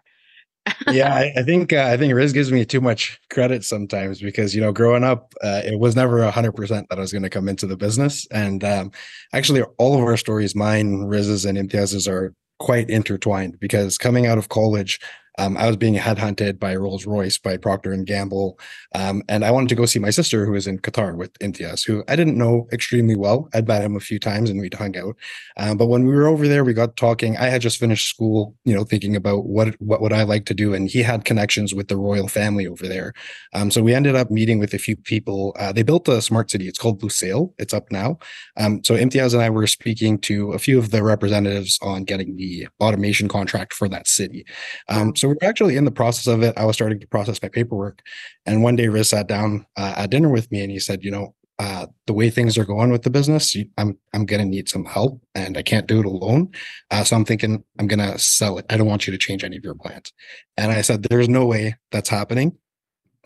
yeah, 0.91 1.13
I, 1.13 1.33
I 1.37 1.43
think 1.43 1.73
uh, 1.73 1.89
I 1.91 1.97
think 1.97 2.13
Riz 2.13 2.33
gives 2.33 2.51
me 2.51 2.65
too 2.65 2.81
much 2.81 3.19
credit 3.29 3.63
sometimes 3.63 4.21
because 4.21 4.55
you 4.55 4.61
know 4.61 4.71
growing 4.71 5.03
up, 5.03 5.33
uh, 5.43 5.61
it 5.65 5.79
was 5.79 5.95
never 5.95 6.29
hundred 6.29 6.53
percent 6.53 6.87
that 6.89 6.97
I 6.97 7.01
was 7.01 7.11
going 7.11 7.23
to 7.23 7.29
come 7.29 7.47
into 7.47 7.67
the 7.67 7.77
business, 7.77 8.27
and 8.31 8.63
um, 8.63 8.91
actually 9.33 9.61
all 9.77 9.95
of 9.95 10.01
our 10.01 10.17
stories, 10.17 10.55
mine, 10.55 11.03
Riz's, 11.03 11.45
and 11.45 11.57
Imtiaz's, 11.57 12.07
are 12.07 12.33
quite 12.59 12.89
intertwined 12.89 13.59
because 13.59 13.97
coming 13.97 14.25
out 14.25 14.37
of 14.37 14.49
college, 14.49 14.99
um, 15.37 15.57
I 15.57 15.67
was 15.67 15.77
being 15.77 15.95
headhunted 15.95 16.59
by 16.59 16.75
Rolls 16.75 17.05
Royce, 17.05 17.37
by 17.37 17.57
Procter 17.57 17.91
and 17.91 18.05
Gamble, 18.05 18.59
um, 18.95 19.23
and 19.29 19.45
I 19.45 19.51
wanted 19.51 19.69
to 19.69 19.75
go 19.75 19.85
see 19.85 19.99
my 19.99 20.09
sister 20.09 20.45
who 20.45 20.51
was 20.53 20.67
in 20.67 20.79
Qatar 20.79 21.15
with 21.15 21.37
Imtiaz, 21.39 21.85
who 21.85 22.03
I 22.07 22.15
didn't 22.15 22.37
know 22.37 22.67
extremely 22.71 23.15
well. 23.15 23.49
I'd 23.53 23.67
met 23.67 23.83
him 23.83 23.95
a 23.95 24.01
few 24.01 24.19
times 24.19 24.49
and 24.49 24.59
we'd 24.59 24.73
hung 24.73 24.97
out, 24.97 25.15
um, 25.57 25.77
but 25.77 25.87
when 25.87 26.05
we 26.05 26.13
were 26.13 26.27
over 26.27 26.47
there, 26.47 26.63
we 26.63 26.73
got 26.73 26.95
talking. 26.95 27.37
I 27.37 27.45
had 27.45 27.61
just 27.61 27.79
finished 27.79 28.09
school, 28.09 28.55
you 28.65 28.73
know, 28.73 28.83
thinking 28.83 29.15
about 29.15 29.45
what 29.45 29.79
what 29.81 30.01
would 30.01 30.13
I 30.13 30.23
like 30.23 30.45
to 30.45 30.53
do, 30.53 30.73
and 30.73 30.89
he 30.89 31.03
had 31.03 31.25
connections 31.25 31.73
with 31.73 31.87
the 31.87 31.97
royal 31.97 32.27
family 32.27 32.67
over 32.67 32.87
there. 32.87 33.13
Um, 33.53 33.71
so 33.71 33.81
we 33.81 33.93
ended 33.93 34.15
up 34.15 34.31
meeting 34.31 34.59
with 34.59 34.73
a 34.73 34.79
few 34.79 34.95
people. 34.95 35.55
Uh, 35.59 35.71
they 35.71 35.83
built 35.83 36.07
a 36.07 36.21
smart 36.21 36.51
city. 36.51 36.67
It's 36.67 36.79
called 36.79 37.01
Lusail. 37.01 37.53
It's 37.57 37.73
up 37.73 37.91
now. 37.91 38.17
Um, 38.57 38.83
so 38.83 38.95
Imtiaz 38.95 39.33
and 39.33 39.41
I 39.41 39.49
were 39.49 39.67
speaking 39.67 40.19
to 40.19 40.51
a 40.53 40.59
few 40.59 40.77
of 40.79 40.91
the 40.91 41.03
representatives 41.03 41.77
on 41.81 42.03
getting 42.03 42.35
the 42.37 42.67
automation 42.79 43.27
contract 43.27 43.73
for 43.73 43.87
that 43.89 44.07
city. 44.07 44.45
Um, 44.89 45.15
so 45.15 45.26
so 45.27 45.31
we 45.31 45.47
are 45.47 45.49
actually 45.49 45.75
in 45.75 45.85
the 45.85 45.91
process 45.91 46.27
of 46.27 46.41
it. 46.43 46.57
I 46.57 46.65
was 46.65 46.75
starting 46.75 46.99
to 46.99 47.07
process 47.07 47.41
my 47.41 47.49
paperwork, 47.49 48.01
and 48.45 48.63
one 48.63 48.75
day 48.75 48.87
Riz 48.87 49.09
sat 49.09 49.27
down 49.27 49.65
uh, 49.75 49.95
at 49.97 50.09
dinner 50.09 50.29
with 50.29 50.51
me, 50.51 50.61
and 50.61 50.71
he 50.71 50.79
said, 50.79 51.03
"You 51.03 51.11
know, 51.11 51.35
uh, 51.59 51.87
the 52.05 52.13
way 52.13 52.29
things 52.29 52.57
are 52.57 52.65
going 52.65 52.91
with 52.91 53.03
the 53.03 53.09
business, 53.09 53.55
I'm 53.77 53.97
I'm 54.13 54.25
going 54.25 54.41
to 54.41 54.47
need 54.47 54.69
some 54.69 54.85
help, 54.85 55.21
and 55.35 55.57
I 55.57 55.61
can't 55.61 55.87
do 55.87 55.99
it 55.99 56.05
alone. 56.05 56.51
Uh, 56.91 57.03
so 57.03 57.15
I'm 57.15 57.25
thinking 57.25 57.63
I'm 57.79 57.87
going 57.87 57.99
to 57.99 58.17
sell 58.17 58.57
it. 58.57 58.65
I 58.69 58.77
don't 58.77 58.87
want 58.87 59.07
you 59.07 59.11
to 59.11 59.17
change 59.17 59.43
any 59.43 59.57
of 59.57 59.63
your 59.63 59.75
plans." 59.75 60.13
And 60.55 60.71
I 60.71 60.81
said, 60.81 61.03
"There's 61.03 61.29
no 61.29 61.45
way 61.45 61.75
that's 61.91 62.09
happening." 62.09 62.57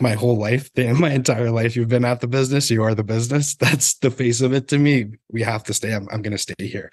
My 0.02 0.14
whole 0.14 0.38
life, 0.38 0.70
my 0.78 1.12
entire 1.12 1.52
life, 1.52 1.76
you've 1.76 1.88
been 1.88 2.06
at 2.06 2.22
the 2.22 2.28
business. 2.28 2.70
You 2.70 2.84
are 2.84 2.96
the 2.96 3.04
business. 3.04 3.56
That's 3.60 3.96
the 3.96 4.12
face 4.12 4.42
of 4.42 4.54
it 4.54 4.68
to 4.70 4.78
me. 4.78 5.12
We 5.32 5.42
have 5.44 5.64
to 5.66 5.74
stay. 5.74 5.94
I'm, 5.94 6.08
I'm 6.12 6.22
going 6.22 6.32
to 6.32 6.38
stay 6.38 6.56
here. 6.58 6.92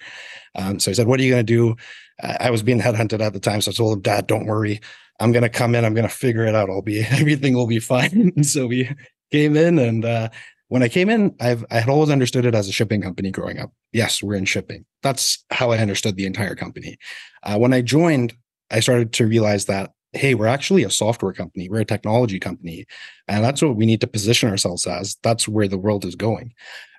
Um, 0.55 0.79
so 0.79 0.91
I 0.91 0.93
said, 0.93 1.07
"What 1.07 1.19
are 1.19 1.23
you 1.23 1.31
going 1.31 1.45
to 1.45 1.53
do?" 1.53 1.75
I 2.21 2.51
was 2.51 2.63
being 2.63 2.81
headhunted 2.81 3.21
at 3.21 3.33
the 3.33 3.39
time, 3.39 3.61
so 3.61 3.71
I 3.71 3.73
told 3.73 3.97
him, 3.97 4.01
"Dad, 4.01 4.27
don't 4.27 4.45
worry. 4.45 4.79
I'm 5.19 5.31
going 5.31 5.43
to 5.43 5.49
come 5.49 5.75
in. 5.75 5.85
I'm 5.85 5.93
going 5.93 6.07
to 6.07 6.13
figure 6.13 6.45
it 6.45 6.55
out. 6.55 6.69
I'll 6.69 6.81
be 6.81 6.99
everything 7.09 7.53
will 7.53 7.67
be 7.67 7.79
fine." 7.79 8.43
so 8.43 8.67
we 8.67 8.89
came 9.31 9.55
in 9.55 9.77
and 9.77 10.05
uh, 10.05 10.29
when 10.69 10.83
I 10.83 10.87
came 10.87 11.09
in, 11.09 11.35
I've 11.39 11.65
I 11.71 11.79
had 11.79 11.89
always 11.89 12.09
understood 12.09 12.45
it 12.45 12.55
as 12.55 12.69
a 12.69 12.71
shipping 12.71 13.01
company 13.01 13.31
growing 13.31 13.59
up. 13.59 13.71
Yes, 13.91 14.23
we're 14.23 14.35
in 14.35 14.45
shipping. 14.45 14.85
That's 15.03 15.43
how 15.49 15.71
I 15.71 15.79
understood 15.79 16.15
the 16.15 16.25
entire 16.25 16.55
company. 16.55 16.97
Uh, 17.43 17.57
when 17.57 17.73
I 17.73 17.81
joined, 17.81 18.33
I 18.71 18.79
started 18.79 19.11
to 19.13 19.25
realize 19.25 19.65
that 19.65 19.91
hey, 20.13 20.33
we're 20.33 20.47
actually 20.47 20.83
a 20.83 20.89
software 20.89 21.33
company. 21.33 21.69
We're 21.69 21.81
a 21.81 21.85
technology 21.85 22.39
company, 22.39 22.85
and 23.27 23.43
that's 23.43 23.61
what 23.61 23.75
we 23.75 23.85
need 23.85 24.01
to 24.01 24.07
position 24.07 24.49
ourselves 24.49 24.87
as. 24.87 25.17
That's 25.23 25.47
where 25.47 25.67
the 25.67 25.77
world 25.77 26.05
is 26.05 26.15
going. 26.15 26.53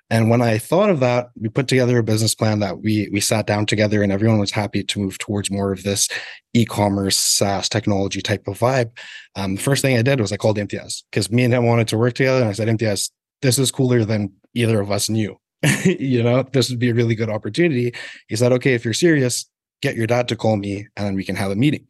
And 0.09 0.29
when 0.29 0.41
I 0.41 0.57
thought 0.57 0.89
of 0.89 0.99
that, 0.99 1.29
we 1.39 1.47
put 1.47 1.69
together 1.69 1.97
a 1.97 2.03
business 2.03 2.35
plan 2.35 2.59
that 2.59 2.81
we 2.81 3.09
we 3.13 3.21
sat 3.21 3.47
down 3.47 3.65
together, 3.65 4.03
and 4.03 4.11
everyone 4.11 4.39
was 4.39 4.51
happy 4.51 4.83
to 4.83 4.99
move 4.99 5.17
towards 5.17 5.49
more 5.49 5.71
of 5.71 5.83
this 5.83 6.09
e-commerce 6.53 7.17
SaaS 7.17 7.69
technology 7.69 8.21
type 8.21 8.47
of 8.47 8.59
vibe. 8.59 8.91
Um, 9.35 9.55
the 9.55 9.61
first 9.61 9.81
thing 9.81 9.97
I 9.97 10.01
did 10.01 10.19
was 10.19 10.31
I 10.31 10.37
called 10.37 10.57
Imtiaz 10.57 11.03
because 11.09 11.31
me 11.31 11.43
and 11.43 11.53
him 11.53 11.65
wanted 11.65 11.87
to 11.89 11.97
work 11.97 12.13
together, 12.13 12.41
and 12.41 12.49
I 12.49 12.53
said, 12.53 12.67
Imtiaz, 12.67 13.09
this 13.41 13.57
is 13.57 13.71
cooler 13.71 14.03
than 14.05 14.33
either 14.53 14.81
of 14.81 14.91
us 14.91 15.09
knew. 15.09 15.37
you 15.85 16.23
know, 16.23 16.43
this 16.43 16.69
would 16.69 16.79
be 16.79 16.89
a 16.89 16.93
really 16.93 17.15
good 17.15 17.29
opportunity. 17.29 17.93
He 18.27 18.35
said, 18.35 18.51
okay, 18.53 18.73
if 18.73 18.83
you're 18.83 18.93
serious, 18.93 19.45
get 19.81 19.95
your 19.95 20.07
dad 20.07 20.27
to 20.29 20.35
call 20.35 20.57
me 20.57 20.87
and 20.95 21.05
then 21.05 21.15
we 21.15 21.23
can 21.23 21.35
have 21.35 21.51
a 21.51 21.55
meeting. 21.55 21.87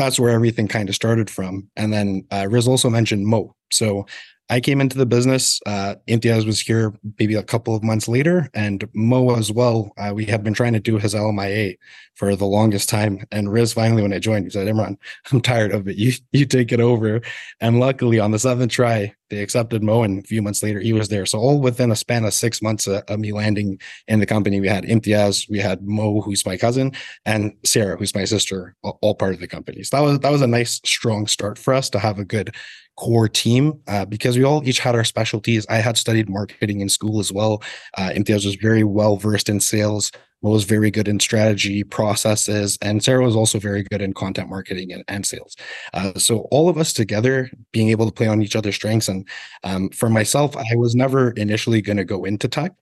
That's 0.00 0.18
where 0.18 0.30
everything 0.30 0.66
kind 0.66 0.88
of 0.88 0.94
started 0.94 1.28
from. 1.28 1.68
And 1.76 1.92
then 1.92 2.24
uh, 2.32 2.46
Riz 2.48 2.66
also 2.66 2.88
mentioned 2.88 3.26
Mo. 3.26 3.54
So 3.72 4.06
I 4.50 4.58
came 4.58 4.80
into 4.80 4.98
the 4.98 5.06
business. 5.06 5.60
Uh, 5.64 5.94
Imtiaz 6.08 6.44
was 6.44 6.60
here 6.60 6.92
maybe 7.20 7.36
a 7.36 7.42
couple 7.42 7.76
of 7.76 7.84
months 7.84 8.08
later, 8.08 8.50
and 8.52 8.84
Mo 8.94 9.36
as 9.36 9.52
well. 9.52 9.92
Uh, 9.96 10.12
we 10.12 10.24
had 10.24 10.42
been 10.42 10.54
trying 10.54 10.72
to 10.72 10.80
do 10.80 10.98
his 10.98 11.14
LMIA 11.14 11.76
for 12.16 12.34
the 12.34 12.46
longest 12.46 12.88
time. 12.88 13.24
And 13.30 13.50
Riz 13.50 13.72
finally, 13.72 14.02
when 14.02 14.12
I 14.12 14.18
joined, 14.18 14.44
he 14.44 14.50
said, 14.50 14.66
Imran, 14.66 14.96
I'm 15.32 15.40
tired 15.40 15.70
of 15.70 15.86
it. 15.86 15.96
You 15.96 16.12
you 16.32 16.46
take 16.46 16.72
it 16.72 16.80
over. 16.80 17.20
And 17.60 17.78
luckily, 17.78 18.18
on 18.18 18.32
the 18.32 18.40
seventh 18.40 18.72
try, 18.72 19.14
they 19.30 19.38
accepted 19.38 19.84
Mo, 19.84 20.02
and 20.02 20.18
a 20.18 20.26
few 20.26 20.42
months 20.42 20.64
later, 20.64 20.80
he 20.80 20.92
was 20.92 21.08
there. 21.08 21.26
So 21.26 21.38
all 21.38 21.60
within 21.60 21.92
a 21.92 21.96
span 21.96 22.24
of 22.24 22.34
six 22.34 22.60
months 22.60 22.88
of, 22.88 23.04
of 23.06 23.20
me 23.20 23.32
landing 23.32 23.80
in 24.08 24.18
the 24.18 24.26
company, 24.26 24.60
we 24.60 24.66
had 24.66 24.82
Imtiaz, 24.82 25.48
we 25.48 25.60
had 25.60 25.86
Mo, 25.86 26.22
who's 26.22 26.44
my 26.44 26.56
cousin, 26.56 26.90
and 27.24 27.52
Sarah, 27.64 27.96
who's 27.96 28.16
my 28.16 28.24
sister, 28.24 28.74
all 28.82 29.14
part 29.14 29.34
of 29.34 29.40
the 29.40 29.46
company. 29.46 29.84
So 29.84 29.96
that 29.96 30.02
was 30.02 30.18
that 30.18 30.32
was 30.32 30.42
a 30.42 30.48
nice, 30.48 30.80
strong 30.84 31.28
start 31.28 31.56
for 31.56 31.72
us 31.72 31.88
to 31.90 32.00
have 32.00 32.18
a 32.18 32.24
good 32.24 32.52
core 33.00 33.28
team 33.28 33.80
uh, 33.88 34.04
because 34.04 34.36
we 34.36 34.44
all 34.44 34.62
each 34.68 34.78
had 34.78 34.94
our 34.94 35.04
specialties. 35.04 35.66
I 35.70 35.76
had 35.76 35.96
studied 35.96 36.28
marketing 36.28 36.82
in 36.82 36.90
school 36.90 37.18
as 37.18 37.32
well. 37.32 37.62
Uh, 37.96 38.10
Imtiaz 38.14 38.44
was 38.44 38.56
very 38.56 38.84
well 38.84 39.16
versed 39.16 39.48
in 39.48 39.58
sales. 39.58 40.12
was 40.42 40.64
very 40.64 40.90
good 40.90 41.08
in 41.08 41.18
strategy 41.18 41.82
processes, 41.82 42.76
and 42.82 43.02
Sarah 43.02 43.24
was 43.24 43.34
also 43.34 43.58
very 43.58 43.84
good 43.84 44.02
in 44.02 44.12
content 44.12 44.50
marketing 44.50 44.92
and, 44.92 45.02
and 45.08 45.24
sales. 45.24 45.56
Uh, 45.94 46.12
so 46.18 46.40
all 46.50 46.68
of 46.68 46.76
us 46.76 46.92
together 46.92 47.50
being 47.72 47.88
able 47.88 48.04
to 48.04 48.12
play 48.12 48.28
on 48.28 48.42
each 48.42 48.54
other's 48.54 48.74
strengths. 48.74 49.08
And 49.08 49.26
um, 49.64 49.88
for 49.90 50.10
myself, 50.10 50.54
I 50.54 50.76
was 50.76 50.94
never 50.94 51.30
initially 51.32 51.80
going 51.80 51.98
to 51.98 52.04
go 52.04 52.24
into 52.24 52.48
tech. 52.48 52.72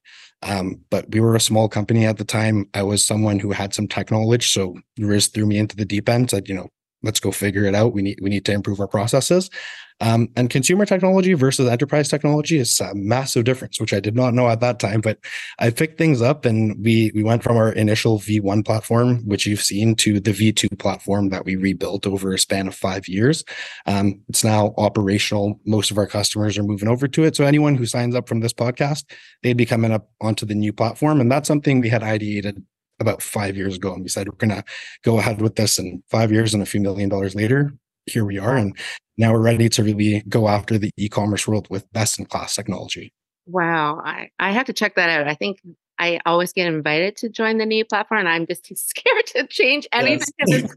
Um, 0.42 0.80
but 0.90 1.10
we 1.10 1.20
were 1.20 1.36
a 1.36 1.40
small 1.40 1.68
company 1.68 2.06
at 2.06 2.16
the 2.16 2.24
time. 2.24 2.68
I 2.74 2.82
was 2.82 3.04
someone 3.04 3.38
who 3.38 3.52
had 3.52 3.72
some 3.72 3.86
tech 3.86 4.10
knowledge. 4.10 4.50
So 4.52 4.76
Riz 4.98 5.28
threw 5.28 5.46
me 5.46 5.58
into 5.58 5.76
the 5.76 5.84
deep 5.84 6.08
end, 6.08 6.30
said, 6.30 6.48
you 6.48 6.54
know, 6.54 6.68
let's 7.02 7.20
go 7.20 7.30
figure 7.30 7.64
it 7.64 7.74
out. 7.74 7.92
We 7.92 8.02
need 8.02 8.18
we 8.22 8.30
need 8.30 8.44
to 8.46 8.52
improve 8.52 8.80
our 8.80 8.88
processes. 8.88 9.50
Um, 10.00 10.28
and 10.36 10.48
consumer 10.48 10.86
technology 10.86 11.34
versus 11.34 11.68
enterprise 11.68 12.08
technology 12.08 12.58
is 12.58 12.78
a 12.80 12.94
massive 12.94 13.44
difference, 13.44 13.80
which 13.80 13.92
I 13.92 14.00
did 14.00 14.14
not 14.14 14.34
know 14.34 14.48
at 14.48 14.60
that 14.60 14.78
time. 14.78 15.00
But 15.00 15.18
I 15.58 15.70
picked 15.70 15.98
things 15.98 16.22
up, 16.22 16.44
and 16.44 16.76
we 16.84 17.10
we 17.14 17.22
went 17.22 17.42
from 17.42 17.56
our 17.56 17.72
initial 17.72 18.18
V1 18.18 18.64
platform, 18.64 19.26
which 19.26 19.46
you've 19.46 19.62
seen, 19.62 19.94
to 19.96 20.20
the 20.20 20.32
V2 20.32 20.78
platform 20.78 21.30
that 21.30 21.44
we 21.44 21.56
rebuilt 21.56 22.06
over 22.06 22.32
a 22.32 22.38
span 22.38 22.68
of 22.68 22.74
five 22.74 23.08
years. 23.08 23.44
Um, 23.86 24.20
it's 24.28 24.44
now 24.44 24.74
operational. 24.78 25.60
Most 25.66 25.90
of 25.90 25.98
our 25.98 26.06
customers 26.06 26.56
are 26.58 26.62
moving 26.62 26.88
over 26.88 27.08
to 27.08 27.24
it. 27.24 27.36
So 27.36 27.44
anyone 27.44 27.74
who 27.74 27.86
signs 27.86 28.14
up 28.14 28.28
from 28.28 28.40
this 28.40 28.52
podcast, 28.52 29.04
they'd 29.42 29.56
be 29.56 29.66
coming 29.66 29.92
up 29.92 30.10
onto 30.20 30.46
the 30.46 30.54
new 30.54 30.72
platform, 30.72 31.20
and 31.20 31.30
that's 31.30 31.48
something 31.48 31.80
we 31.80 31.88
had 31.88 32.02
ideated 32.02 32.62
about 33.00 33.22
five 33.22 33.56
years 33.56 33.76
ago 33.76 33.94
and 33.94 34.02
we 34.02 34.08
said 34.08 34.26
we're 34.26 34.34
going 34.34 34.50
to 34.50 34.64
go 35.04 35.20
ahead 35.20 35.40
with 35.40 35.54
this 35.54 35.78
and 35.78 36.02
five 36.10 36.32
years 36.32 36.52
and 36.52 36.64
a 36.64 36.66
few 36.66 36.80
million 36.80 37.08
dollars 37.08 37.36
later 37.36 37.72
here 38.08 38.24
we 38.24 38.38
are 38.38 38.56
and 38.56 38.76
now 39.16 39.32
we're 39.32 39.40
ready 39.40 39.68
to 39.68 39.82
really 39.82 40.22
go 40.28 40.48
after 40.48 40.78
the 40.78 40.90
e-commerce 40.96 41.46
world 41.46 41.68
with 41.70 41.90
best 41.92 42.18
in 42.18 42.26
class 42.26 42.54
technology 42.54 43.12
wow 43.46 44.00
I, 44.04 44.30
I 44.38 44.52
have 44.52 44.66
to 44.66 44.72
check 44.72 44.94
that 44.96 45.10
out 45.10 45.28
i 45.28 45.34
think 45.34 45.60
i 45.98 46.20
always 46.26 46.52
get 46.52 46.66
invited 46.66 47.16
to 47.18 47.28
join 47.28 47.58
the 47.58 47.66
new 47.66 47.84
platform 47.84 48.20
and 48.20 48.28
i'm 48.28 48.46
just 48.46 48.64
too 48.64 48.74
scared 48.76 49.26
to 49.28 49.46
change 49.46 49.86
anything 49.92 50.26
yes. 50.46 50.74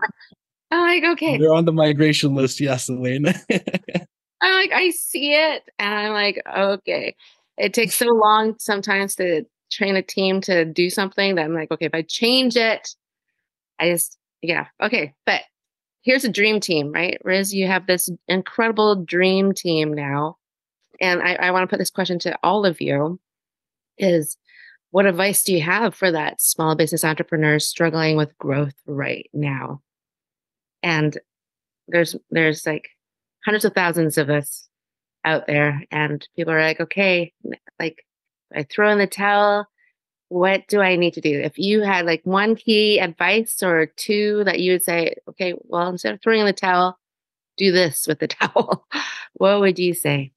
i'm 0.72 0.82
like 0.82 1.12
okay 1.14 1.38
they're 1.38 1.54
on 1.54 1.66
the 1.66 1.74
migration 1.74 2.36
list 2.36 2.60
yes 2.60 2.90
Elena. 2.90 3.34
i'm 4.42 4.54
like 4.54 4.72
i 4.74 4.90
see 4.92 5.34
it 5.34 5.64
and 5.80 5.94
i'm 5.94 6.14
like 6.14 6.42
okay 6.58 7.16
it 7.58 7.74
takes 7.74 7.96
so 7.96 8.08
long 8.08 8.56
sometimes 8.60 9.16
to 9.16 9.46
train 9.72 9.96
a 9.96 10.02
team 10.02 10.42
to 10.42 10.66
do 10.66 10.90
something 10.90 11.36
that 11.36 11.46
I'm 11.46 11.54
like, 11.54 11.72
okay, 11.72 11.86
if 11.86 11.94
I 11.94 12.04
change 12.04 12.56
it, 12.58 12.90
I 13.80 13.90
just, 13.90 14.18
yeah, 14.42 14.68
okay. 14.82 15.14
But 15.26 15.42
here's 16.02 16.24
a 16.24 16.30
dream 16.30 16.60
team, 16.60 16.92
right? 16.92 17.20
Riz, 17.24 17.54
you 17.54 17.68
have 17.68 17.88
this 17.88 18.10
incredible 18.28 18.96
dream 18.96 19.54
team 19.54 19.94
now. 19.94 20.38
And 21.00 21.22
I, 21.22 21.34
I 21.36 21.52
want 21.52 21.64
to 21.64 21.68
put 21.68 21.80
this 21.80 21.90
question 21.90 22.20
to 22.20 22.38
all 22.44 22.66
of 22.66 22.82
you 22.82 23.20
is 23.98 24.38
what 24.92 25.06
advice 25.06 25.44
do 25.44 25.54
you 25.54 25.62
have 25.62 25.96
for 25.96 26.12
that 26.12 26.42
small 26.42 26.76
business 26.76 27.04
entrepreneur 27.04 27.60
struggling 27.60 28.18
with 28.18 28.38
growth 28.38 28.76
right 28.86 29.30
now? 29.34 29.82
And 30.84 31.18
there's 31.88 32.16
there's 32.30 32.66
like 32.66 32.90
hundreds 33.46 33.66
of 33.66 33.74
thousands 33.74 34.18
of 34.18 34.30
us 34.30 34.68
out 35.24 35.48
there 35.48 35.84
and 35.92 36.28
people 36.36 36.54
are 36.54 36.62
like, 36.62 36.80
okay, 36.80 37.34
like 37.80 38.06
I 38.54 38.64
throw 38.64 38.92
in 38.92 38.98
the 38.98 39.08
towel. 39.08 39.66
What 40.32 40.66
do 40.70 40.80
I 40.80 40.96
need 40.96 41.16
to 41.16 41.22
do? 41.22 41.42
If 41.42 41.60
you 41.60 41.82
had 41.82 42.06
like 42.06 42.22
one 42.24 42.56
key 42.56 43.00
advice 43.00 43.62
or 43.62 43.88
two 43.98 44.46
that 44.46 44.62
you 44.62 44.72
would 44.72 44.82
say, 44.82 45.16
okay, 45.28 45.56
well, 45.58 45.90
instead 45.90 46.14
of 46.14 46.22
throwing 46.22 46.40
in 46.40 46.46
the 46.46 46.54
towel, 46.54 46.98
do 47.58 47.74
this 47.74 48.08
with 48.08 48.20
the 48.20 48.28
towel, 48.40 48.88
what 49.34 49.60
would 49.60 49.78
you 49.78 49.94
say? 49.94 50.32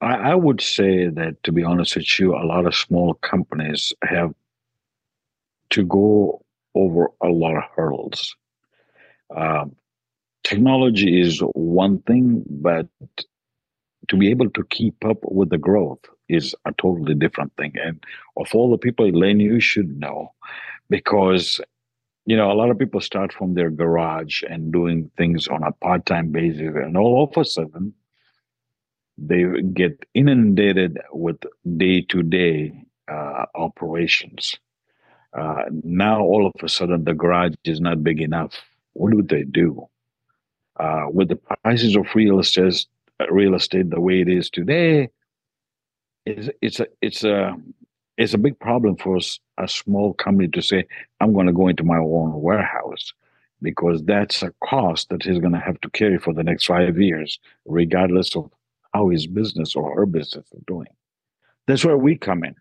I, 0.00 0.14
I 0.30 0.34
would 0.34 0.62
say 0.62 1.08
that, 1.08 1.42
to 1.42 1.52
be 1.52 1.62
honest 1.62 1.94
with 1.94 2.18
you, 2.18 2.34
a 2.34 2.40
lot 2.46 2.64
of 2.64 2.74
small 2.74 3.12
companies 3.12 3.92
have 4.02 4.32
to 5.70 5.84
go 5.84 6.42
over 6.74 7.10
a 7.22 7.28
lot 7.28 7.54
of 7.54 7.64
hurdles. 7.74 8.34
Um, 9.36 9.76
technology 10.42 11.20
is 11.20 11.40
one 11.52 11.98
thing, 11.98 12.44
but 12.48 12.86
to 14.08 14.16
be 14.16 14.30
able 14.30 14.50
to 14.50 14.64
keep 14.70 15.04
up 15.04 15.18
with 15.22 15.50
the 15.50 15.58
growth 15.58 16.00
is 16.28 16.54
a 16.64 16.72
totally 16.72 17.14
different 17.14 17.52
thing. 17.56 17.72
And 17.82 18.02
of 18.36 18.54
all 18.54 18.70
the 18.70 18.78
people, 18.78 19.06
Elaine, 19.06 19.40
you 19.40 19.60
should 19.60 19.98
know 19.98 20.32
because 20.90 21.60
you 22.24 22.36
know 22.36 22.50
a 22.50 22.54
lot 22.54 22.70
of 22.70 22.78
people 22.78 23.00
start 23.00 23.32
from 23.32 23.54
their 23.54 23.70
garage 23.70 24.42
and 24.48 24.72
doing 24.72 25.10
things 25.16 25.46
on 25.48 25.62
a 25.62 25.72
part-time 25.72 26.32
basis, 26.32 26.74
and 26.74 26.96
all 26.96 27.24
of 27.24 27.36
a 27.40 27.44
sudden 27.44 27.94
they 29.18 29.44
get 29.72 30.04
inundated 30.14 30.98
with 31.12 31.38
day-to-day 31.76 32.72
uh, 33.08 33.46
operations. 33.54 34.56
Uh, 35.32 35.62
now 35.82 36.20
all 36.20 36.46
of 36.46 36.52
a 36.62 36.68
sudden 36.68 37.04
the 37.04 37.14
garage 37.14 37.54
is 37.64 37.80
not 37.80 38.04
big 38.04 38.20
enough. 38.20 38.54
What 38.92 39.12
do 39.12 39.22
they 39.22 39.44
do? 39.44 39.88
Uh, 40.78 41.06
with 41.10 41.28
the 41.28 41.36
prices 41.36 41.96
of 41.96 42.06
real 42.14 42.38
estate, 42.40 42.86
real 43.30 43.54
estate 43.54 43.90
the 43.90 44.00
way 44.00 44.20
it 44.20 44.28
is 44.28 44.50
today, 44.50 45.08
it's 46.24 46.48
it's 46.60 46.80
a 46.80 46.86
it's 47.00 47.24
a 47.24 47.56
it's 48.18 48.34
a 48.34 48.38
big 48.38 48.58
problem 48.58 48.96
for 48.96 49.18
a 49.58 49.68
small 49.68 50.14
company 50.14 50.48
to 50.48 50.62
say 50.62 50.86
I'm 51.20 51.32
going 51.32 51.46
to 51.46 51.52
go 51.52 51.68
into 51.68 51.84
my 51.84 51.98
own 51.98 52.40
warehouse 52.40 53.12
because 53.62 54.02
that's 54.04 54.42
a 54.42 54.52
cost 54.64 55.08
that 55.10 55.22
he's 55.22 55.38
going 55.38 55.52
to 55.52 55.60
have 55.60 55.80
to 55.80 55.90
carry 55.90 56.18
for 56.18 56.34
the 56.34 56.42
next 56.42 56.66
five 56.66 56.98
years, 56.98 57.38
regardless 57.64 58.36
of 58.36 58.50
how 58.92 59.08
his 59.08 59.26
business 59.26 59.74
or 59.74 59.94
her 59.94 60.06
business 60.06 60.46
is 60.52 60.62
doing. 60.66 60.88
That's 61.66 61.84
where 61.84 61.96
we 61.96 62.16
come 62.16 62.44
in. 62.44 62.54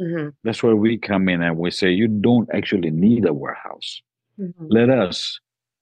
Mm-hmm. 0.00 0.28
That's 0.42 0.62
where 0.62 0.76
we 0.76 0.98
come 0.98 1.28
in 1.28 1.42
and 1.42 1.56
we 1.56 1.70
say 1.70 1.90
you 1.90 2.08
don't 2.08 2.48
actually 2.52 2.90
need 2.90 3.26
a 3.26 3.32
warehouse. 3.32 4.00
Mm-hmm. 4.38 4.66
Let 4.68 4.90
us 4.90 5.38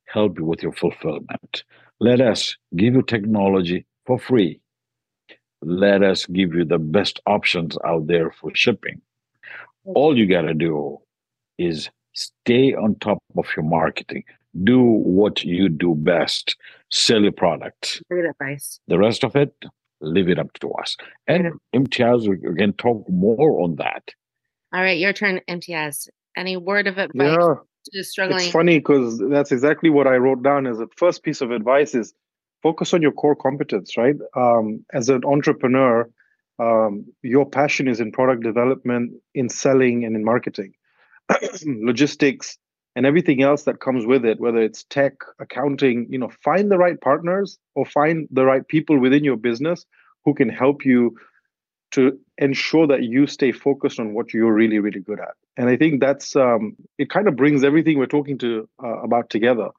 help 0.07 0.39
you 0.39 0.45
with 0.45 0.63
your 0.63 0.73
fulfillment. 0.73 1.65
Let 2.01 2.21
us 2.21 2.57
give 2.77 2.95
you 2.95 3.03
technology 3.03 3.87
for 4.11 4.19
free. 4.19 4.61
Let 5.63 6.03
us 6.03 6.27
give 6.27 6.53
you 6.55 6.65
the 6.65 6.79
best 6.79 7.21
options 7.27 7.77
out 7.85 8.09
there 8.09 8.33
for 8.33 8.51
shipping. 8.55 9.01
All 9.85 10.19
you 10.19 10.27
got 10.27 10.43
to 10.43 10.55
do 10.55 10.99
is 11.59 11.91
stay 12.15 12.75
on 12.75 12.97
top 12.99 13.19
of 13.39 13.47
your 13.57 13.65
marketing. 13.65 14.25
Do 14.65 14.81
what 14.81 15.45
you 15.45 15.69
do 15.69 15.95
best. 15.95 16.57
Sell 16.91 17.23
your 17.23 17.31
product. 17.33 18.03
Great 18.11 18.25
advice. 18.25 18.81
The 18.89 18.99
rest 18.99 19.23
of 19.23 19.37
it, 19.37 19.55
leave 20.01 20.29
it 20.29 20.41
up 20.41 20.53
to 20.55 20.73
us. 20.73 20.97
And 21.29 21.53
Imtiaz, 21.73 22.29
we 22.29 22.37
can 22.57 22.73
talk 22.73 23.09
more 23.09 23.61
on 23.63 23.77
that. 23.77 24.03
All 24.73 24.83
right, 24.83 24.99
your 24.99 25.13
turn, 25.13 25.41
Imtiaz. 25.49 26.09
Any 26.37 26.57
word 26.57 26.89
of 26.89 26.99
advice 26.99 27.37
Yeah, 27.39 27.55
to 27.93 28.03
struggling? 28.05 28.41
it's 28.41 28.51
funny 28.51 28.79
because 28.79 29.23
that's 29.31 29.53
exactly 29.53 29.91
what 29.91 30.09
I 30.09 30.17
wrote 30.17 30.43
down 30.43 30.67
as 30.67 30.81
a 30.81 30.89
first 30.97 31.23
piece 31.23 31.41
of 31.41 31.53
advice 31.53 31.95
is 31.95 32.13
focus 32.63 32.95
on 32.95 33.03
your 33.03 33.13
core 33.13 33.37
competence, 33.37 33.97
right? 33.97 34.17
Um, 34.37 34.85
as 34.93 35.09
an 35.09 35.23
entrepreneur, 35.25 36.09
um, 36.59 37.07
your 37.23 37.49
passion 37.49 37.89
is 37.89 38.01
in 38.01 38.13
product 38.13 38.43
development, 38.43 39.13
in 39.35 39.49
selling, 39.49 40.05
and 40.05 40.15
in 40.15 40.25
marketing, 40.25 40.75
logistics, 41.65 42.59
and 42.97 43.07
everything 43.07 43.43
else 43.43 43.63
that 43.63 43.81
comes 43.81 44.05
with 44.05 44.25
it, 44.25 44.41
whether 44.41 44.59
it's 44.59 44.85
tech, 44.85 45.15
accounting, 45.39 46.07
you 46.11 46.19
know, 46.19 46.31
find 46.45 46.71
the 46.71 46.79
right 46.79 47.01
partners 47.01 47.59
or 47.75 47.87
find 47.87 48.29
the 48.31 48.45
right 48.45 48.67
people 48.67 48.99
within 48.99 49.25
your 49.25 49.37
business 49.37 49.87
who 50.25 50.35
can 50.35 50.49
help 50.49 50.85
you 50.85 51.17
to 51.93 52.19
ensure 52.39 52.87
that 52.87 53.03
you 53.03 53.27
stay 53.27 53.53
focused 53.53 53.99
on 53.99 54.15
what 54.15 54.33
you're 54.33 54.53
really, 54.53 54.79
really 54.79 55.01
good 55.01 55.21
at. 55.21 55.35
And 55.57 55.69
I 55.69 55.77
think 55.77 56.01
that's 56.01 56.37
um, 56.37 56.77
it. 56.99 57.11
Kind 57.11 57.29
of 57.29 57.37
brings 57.37 57.65
everything 57.65 57.99
we're 57.99 58.07
talking 58.07 58.39
to 58.39 58.69
uh, 58.83 59.01
about 59.01 59.31
together. 59.31 59.71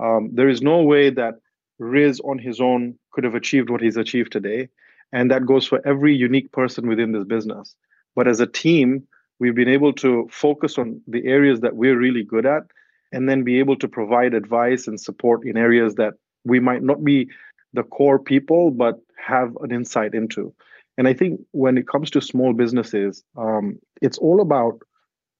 Um, 0.00 0.30
there 0.32 0.48
is 0.48 0.62
no 0.62 0.82
way 0.82 1.10
that 1.10 1.34
Riz 1.78 2.20
on 2.20 2.38
his 2.38 2.60
own 2.60 2.98
could 3.12 3.24
have 3.24 3.34
achieved 3.34 3.70
what 3.70 3.80
he's 3.80 3.96
achieved 3.96 4.32
today, 4.32 4.68
and 5.12 5.30
that 5.30 5.46
goes 5.46 5.66
for 5.66 5.80
every 5.86 6.14
unique 6.14 6.52
person 6.52 6.88
within 6.88 7.12
this 7.12 7.24
business. 7.24 7.74
But 8.14 8.28
as 8.28 8.40
a 8.40 8.46
team, 8.46 9.06
we've 9.38 9.54
been 9.54 9.68
able 9.68 9.92
to 9.94 10.28
focus 10.30 10.78
on 10.78 11.00
the 11.06 11.26
areas 11.26 11.60
that 11.60 11.76
we're 11.76 11.98
really 11.98 12.24
good 12.24 12.46
at, 12.46 12.64
and 13.12 13.28
then 13.28 13.44
be 13.44 13.58
able 13.58 13.76
to 13.76 13.88
provide 13.88 14.34
advice 14.34 14.86
and 14.86 15.00
support 15.00 15.46
in 15.46 15.56
areas 15.56 15.94
that 15.94 16.14
we 16.44 16.60
might 16.60 16.82
not 16.82 17.04
be 17.04 17.28
the 17.72 17.82
core 17.82 18.18
people, 18.18 18.70
but 18.70 19.00
have 19.16 19.56
an 19.62 19.72
insight 19.72 20.14
into. 20.14 20.52
And 20.96 21.06
I 21.06 21.14
think 21.14 21.40
when 21.52 21.78
it 21.78 21.86
comes 21.86 22.10
to 22.10 22.20
small 22.20 22.52
businesses, 22.52 23.22
um, 23.36 23.78
it's 24.02 24.18
all 24.18 24.40
about 24.40 24.80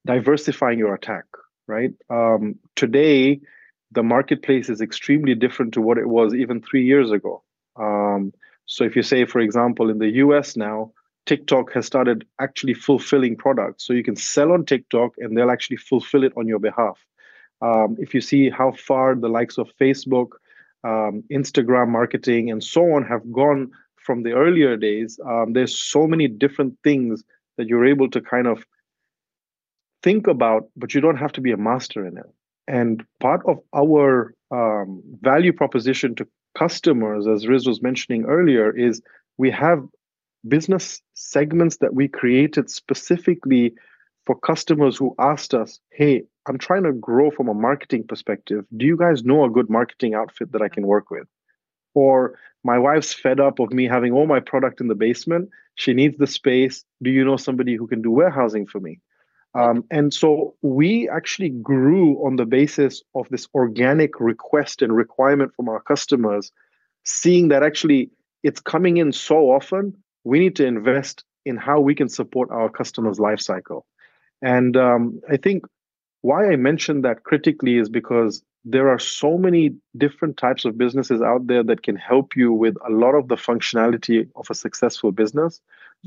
diversifying 0.07 0.79
your 0.79 0.94
attack, 0.94 1.24
right? 1.66 1.90
Um, 2.09 2.57
today, 2.77 3.40
the 3.92 4.03
marketplace 4.03 4.68
is 4.68 4.81
extremely 4.81 5.35
different 5.35 5.72
to 5.74 5.81
what 5.81 5.98
it 5.98 6.09
was 6.09 6.35
even 6.35 6.61
three 6.61 6.85
years 6.85 7.11
ago. 7.11 7.42
Um, 7.77 8.33
so, 8.66 8.85
if 8.85 8.94
you 8.96 9.03
say, 9.03 9.24
for 9.24 9.40
example, 9.40 9.88
in 9.88 9.98
the 9.98 10.11
US 10.24 10.57
now, 10.57 10.92
TikTok 11.27 11.72
has 11.72 11.87
started 11.87 12.27
actually 12.38 12.74
fulfilling 12.74 13.37
products. 13.37 13.87
So, 13.87 13.92
you 13.92 14.03
can 14.03 14.16
sell 14.16 14.53
on 14.53 14.66
TikTok 14.66 15.14
and 15.18 15.37
they'll 15.37 15.51
actually 15.51 15.79
fulfill 15.79 16.24
it 16.24 16.33
on 16.37 16.46
your 16.46 16.59
behalf. 16.59 16.98
Um, 17.61 17.96
if 17.98 18.14
you 18.14 18.20
see 18.20 18.51
how 18.51 18.72
far 18.72 19.14
the 19.14 19.29
likes 19.29 19.59
of 19.59 19.70
Facebook, 19.81 20.29
um, 20.85 21.24
Instagram 21.33 21.88
marketing, 21.88 22.51
and 22.51 22.62
so 22.62 22.92
on 22.92 23.05
have 23.05 23.33
gone 23.33 23.70
from 23.96 24.22
the 24.22 24.33
earlier 24.33 24.77
days, 24.77 25.18
um, 25.27 25.53
there's 25.53 25.77
so 25.79 26.07
many 26.07 26.29
different 26.29 26.79
things 26.85 27.24
that 27.57 27.68
you're 27.68 27.87
able 27.87 28.09
to 28.11 28.20
kind 28.20 28.46
of 28.46 28.64
think 30.03 30.27
about, 30.27 30.68
but 30.77 30.94
you 30.94 31.01
don't 31.01 31.16
have 31.16 31.33
to 31.33 31.40
be 31.40 31.53
a 31.53 31.57
master 31.57 32.07
in 32.07 32.16
it. 32.16 32.31
And 32.68 33.02
part 33.18 33.40
of 33.46 33.59
our 33.74 34.35
um, 34.50 35.02
value 35.22 35.54
proposition 35.54 36.14
to 36.16 36.28
customers, 36.57 37.26
as 37.26 37.48
Riz 37.48 37.66
was 37.66 37.81
mentioning 37.81 38.26
earlier, 38.26 38.70
is 38.76 39.00
we 39.38 39.50
have 39.50 39.83
business 40.46 41.00
segments 41.14 41.78
that 41.78 41.94
we 41.94 42.09
created 42.09 42.70
specifically 42.70 43.72
for 44.26 44.38
customers 44.38 44.98
who 44.98 45.14
asked 45.18 45.54
us, 45.54 45.81
Hey, 45.90 46.24
I'm 46.46 46.59
trying 46.59 46.83
to 46.85 46.92
grow 46.92 47.31
from 47.31 47.48
a 47.48 47.54
marketing 47.54 48.04
perspective. 48.07 48.66
Do 48.76 48.85
you 48.85 48.98
guys 48.98 49.24
know 49.24 49.44
a 49.44 49.50
good 49.50 49.70
marketing 49.70 50.14
outfit 50.14 50.52
that 50.52 50.62
I 50.62 50.68
can 50.68 50.87
work 50.87 51.11
with? 51.11 51.26
Or 51.94 52.38
my 52.64 52.78
wife's 52.78 53.14
fed 53.14 53.40
up 53.40 53.61
of 53.61 53.72
me 53.72 53.87
having 53.87 54.12
all 54.12 54.26
my 54.26 54.40
product 54.40 54.83
in 54.83 54.88
the 54.88 54.94
basement. 54.94 55.48
She 55.76 55.94
needs 55.94 56.18
the 56.18 56.26
space. 56.26 56.85
Do 57.02 57.11
you 57.11 57.24
know 57.24 57.38
somebody 57.38 57.76
who 57.76 57.87
can 57.87 58.02
do 58.02 58.11
warehousing 58.11 58.66
for 58.66 58.78
me? 58.78 59.00
Um, 59.58 59.84
and 59.90 60.14
so 60.14 60.54
we 60.62 61.08
actually 61.08 61.48
grew 61.48 62.24
on 62.24 62.36
the 62.36 62.46
basis 62.46 63.02
of 63.16 63.28
this 63.28 63.48
organic 63.54 64.20
request 64.20 64.82
and 64.82 64.94
requirement 64.94 65.52
from 65.56 65.68
our 65.68 65.80
customers, 65.80 66.52
seeing 67.04 67.48
that 67.48 67.64
actually 67.64 68.10
it's 68.44 68.60
coming 68.60 68.98
in 68.98 69.10
so 69.10 69.50
often, 69.50 69.94
we 70.22 70.38
need 70.38 70.54
to 70.56 70.64
invest 70.64 71.24
in 71.44 71.56
how 71.56 71.80
we 71.80 71.96
can 71.96 72.08
support 72.08 72.48
our 72.52 72.68
customers' 72.68 73.18
life 73.18 73.40
cycle. 73.40 73.84
And 74.42 74.76
um, 74.76 75.20
I 75.28 75.36
think 75.36 75.64
why 76.20 76.52
I 76.52 76.54
mentioned 76.54 77.04
that 77.04 77.24
critically 77.24 77.78
is 77.78 77.88
because 77.88 78.44
there 78.64 78.88
are 78.88 78.98
so 79.00 79.38
many 79.38 79.74
different 79.96 80.36
types 80.36 80.66
of 80.66 80.78
businesses 80.78 81.20
out 81.20 81.48
there 81.48 81.64
that 81.64 81.82
can 81.82 81.96
help 81.96 82.36
you 82.36 82.52
with 82.52 82.76
a 82.86 82.92
lot 82.92 83.16
of 83.16 83.26
the 83.26 83.34
functionality 83.36 84.28
of 84.36 84.46
a 84.50 84.54
successful 84.54 85.10
business. 85.10 85.60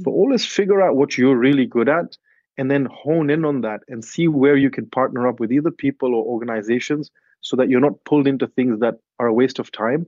So 0.03 0.11
always 0.11 0.45
figure 0.45 0.81
out 0.81 0.95
what 0.95 1.17
you're 1.17 1.35
really 1.35 1.65
good 1.65 1.89
at 1.89 2.15
and 2.57 2.69
then 2.69 2.85
hone 2.85 3.29
in 3.29 3.45
on 3.45 3.61
that 3.61 3.81
and 3.87 4.03
see 4.03 4.27
where 4.27 4.55
you 4.55 4.69
can 4.69 4.85
partner 4.85 5.27
up 5.27 5.39
with 5.39 5.51
either 5.51 5.71
people 5.71 6.13
or 6.13 6.23
organizations 6.25 7.11
so 7.41 7.55
that 7.55 7.69
you're 7.69 7.79
not 7.79 8.03
pulled 8.05 8.27
into 8.27 8.47
things 8.47 8.79
that 8.79 8.95
are 9.19 9.27
a 9.27 9.33
waste 9.33 9.59
of 9.59 9.71
time 9.71 10.05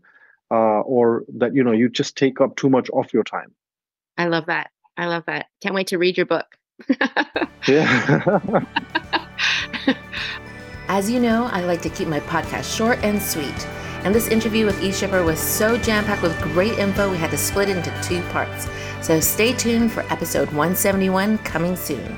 uh, 0.51 0.81
or 0.81 1.23
that 1.29 1.55
you 1.55 1.63
know 1.63 1.71
you 1.71 1.89
just 1.89 2.17
take 2.17 2.41
up 2.41 2.55
too 2.55 2.69
much 2.69 2.89
of 2.91 3.11
your 3.13 3.23
time 3.23 3.53
I 4.17 4.27
love 4.27 4.45
that. 4.45 4.69
I 4.97 5.07
love 5.07 5.23
that. 5.25 5.47
Can't 5.61 5.73
wait 5.73 5.87
to 5.87 5.97
read 5.97 6.17
your 6.17 6.25
book. 6.25 6.45
yeah 7.67 8.63
As 10.87 11.09
you 11.09 11.19
know, 11.19 11.45
I 11.45 11.61
like 11.61 11.81
to 11.83 11.89
keep 11.89 12.07
my 12.07 12.19
podcast 12.19 12.75
short 12.75 12.99
and 13.03 13.21
sweet. 13.21 13.67
And 14.03 14.13
this 14.13 14.27
interview 14.27 14.65
with 14.65 14.79
eShipper 14.81 15.25
was 15.25 15.39
so 15.39 15.77
jam 15.77 16.03
packed 16.03 16.21
with 16.21 16.39
great 16.41 16.77
info, 16.77 17.09
we 17.09 17.17
had 17.17 17.31
to 17.31 17.37
split 17.37 17.69
it 17.69 17.77
into 17.77 18.01
two 18.03 18.21
parts. 18.29 18.67
So 19.01 19.19
stay 19.19 19.53
tuned 19.53 19.91
for 19.91 20.01
episode 20.11 20.47
171 20.49 21.37
coming 21.39 21.75
soon. 21.75 22.17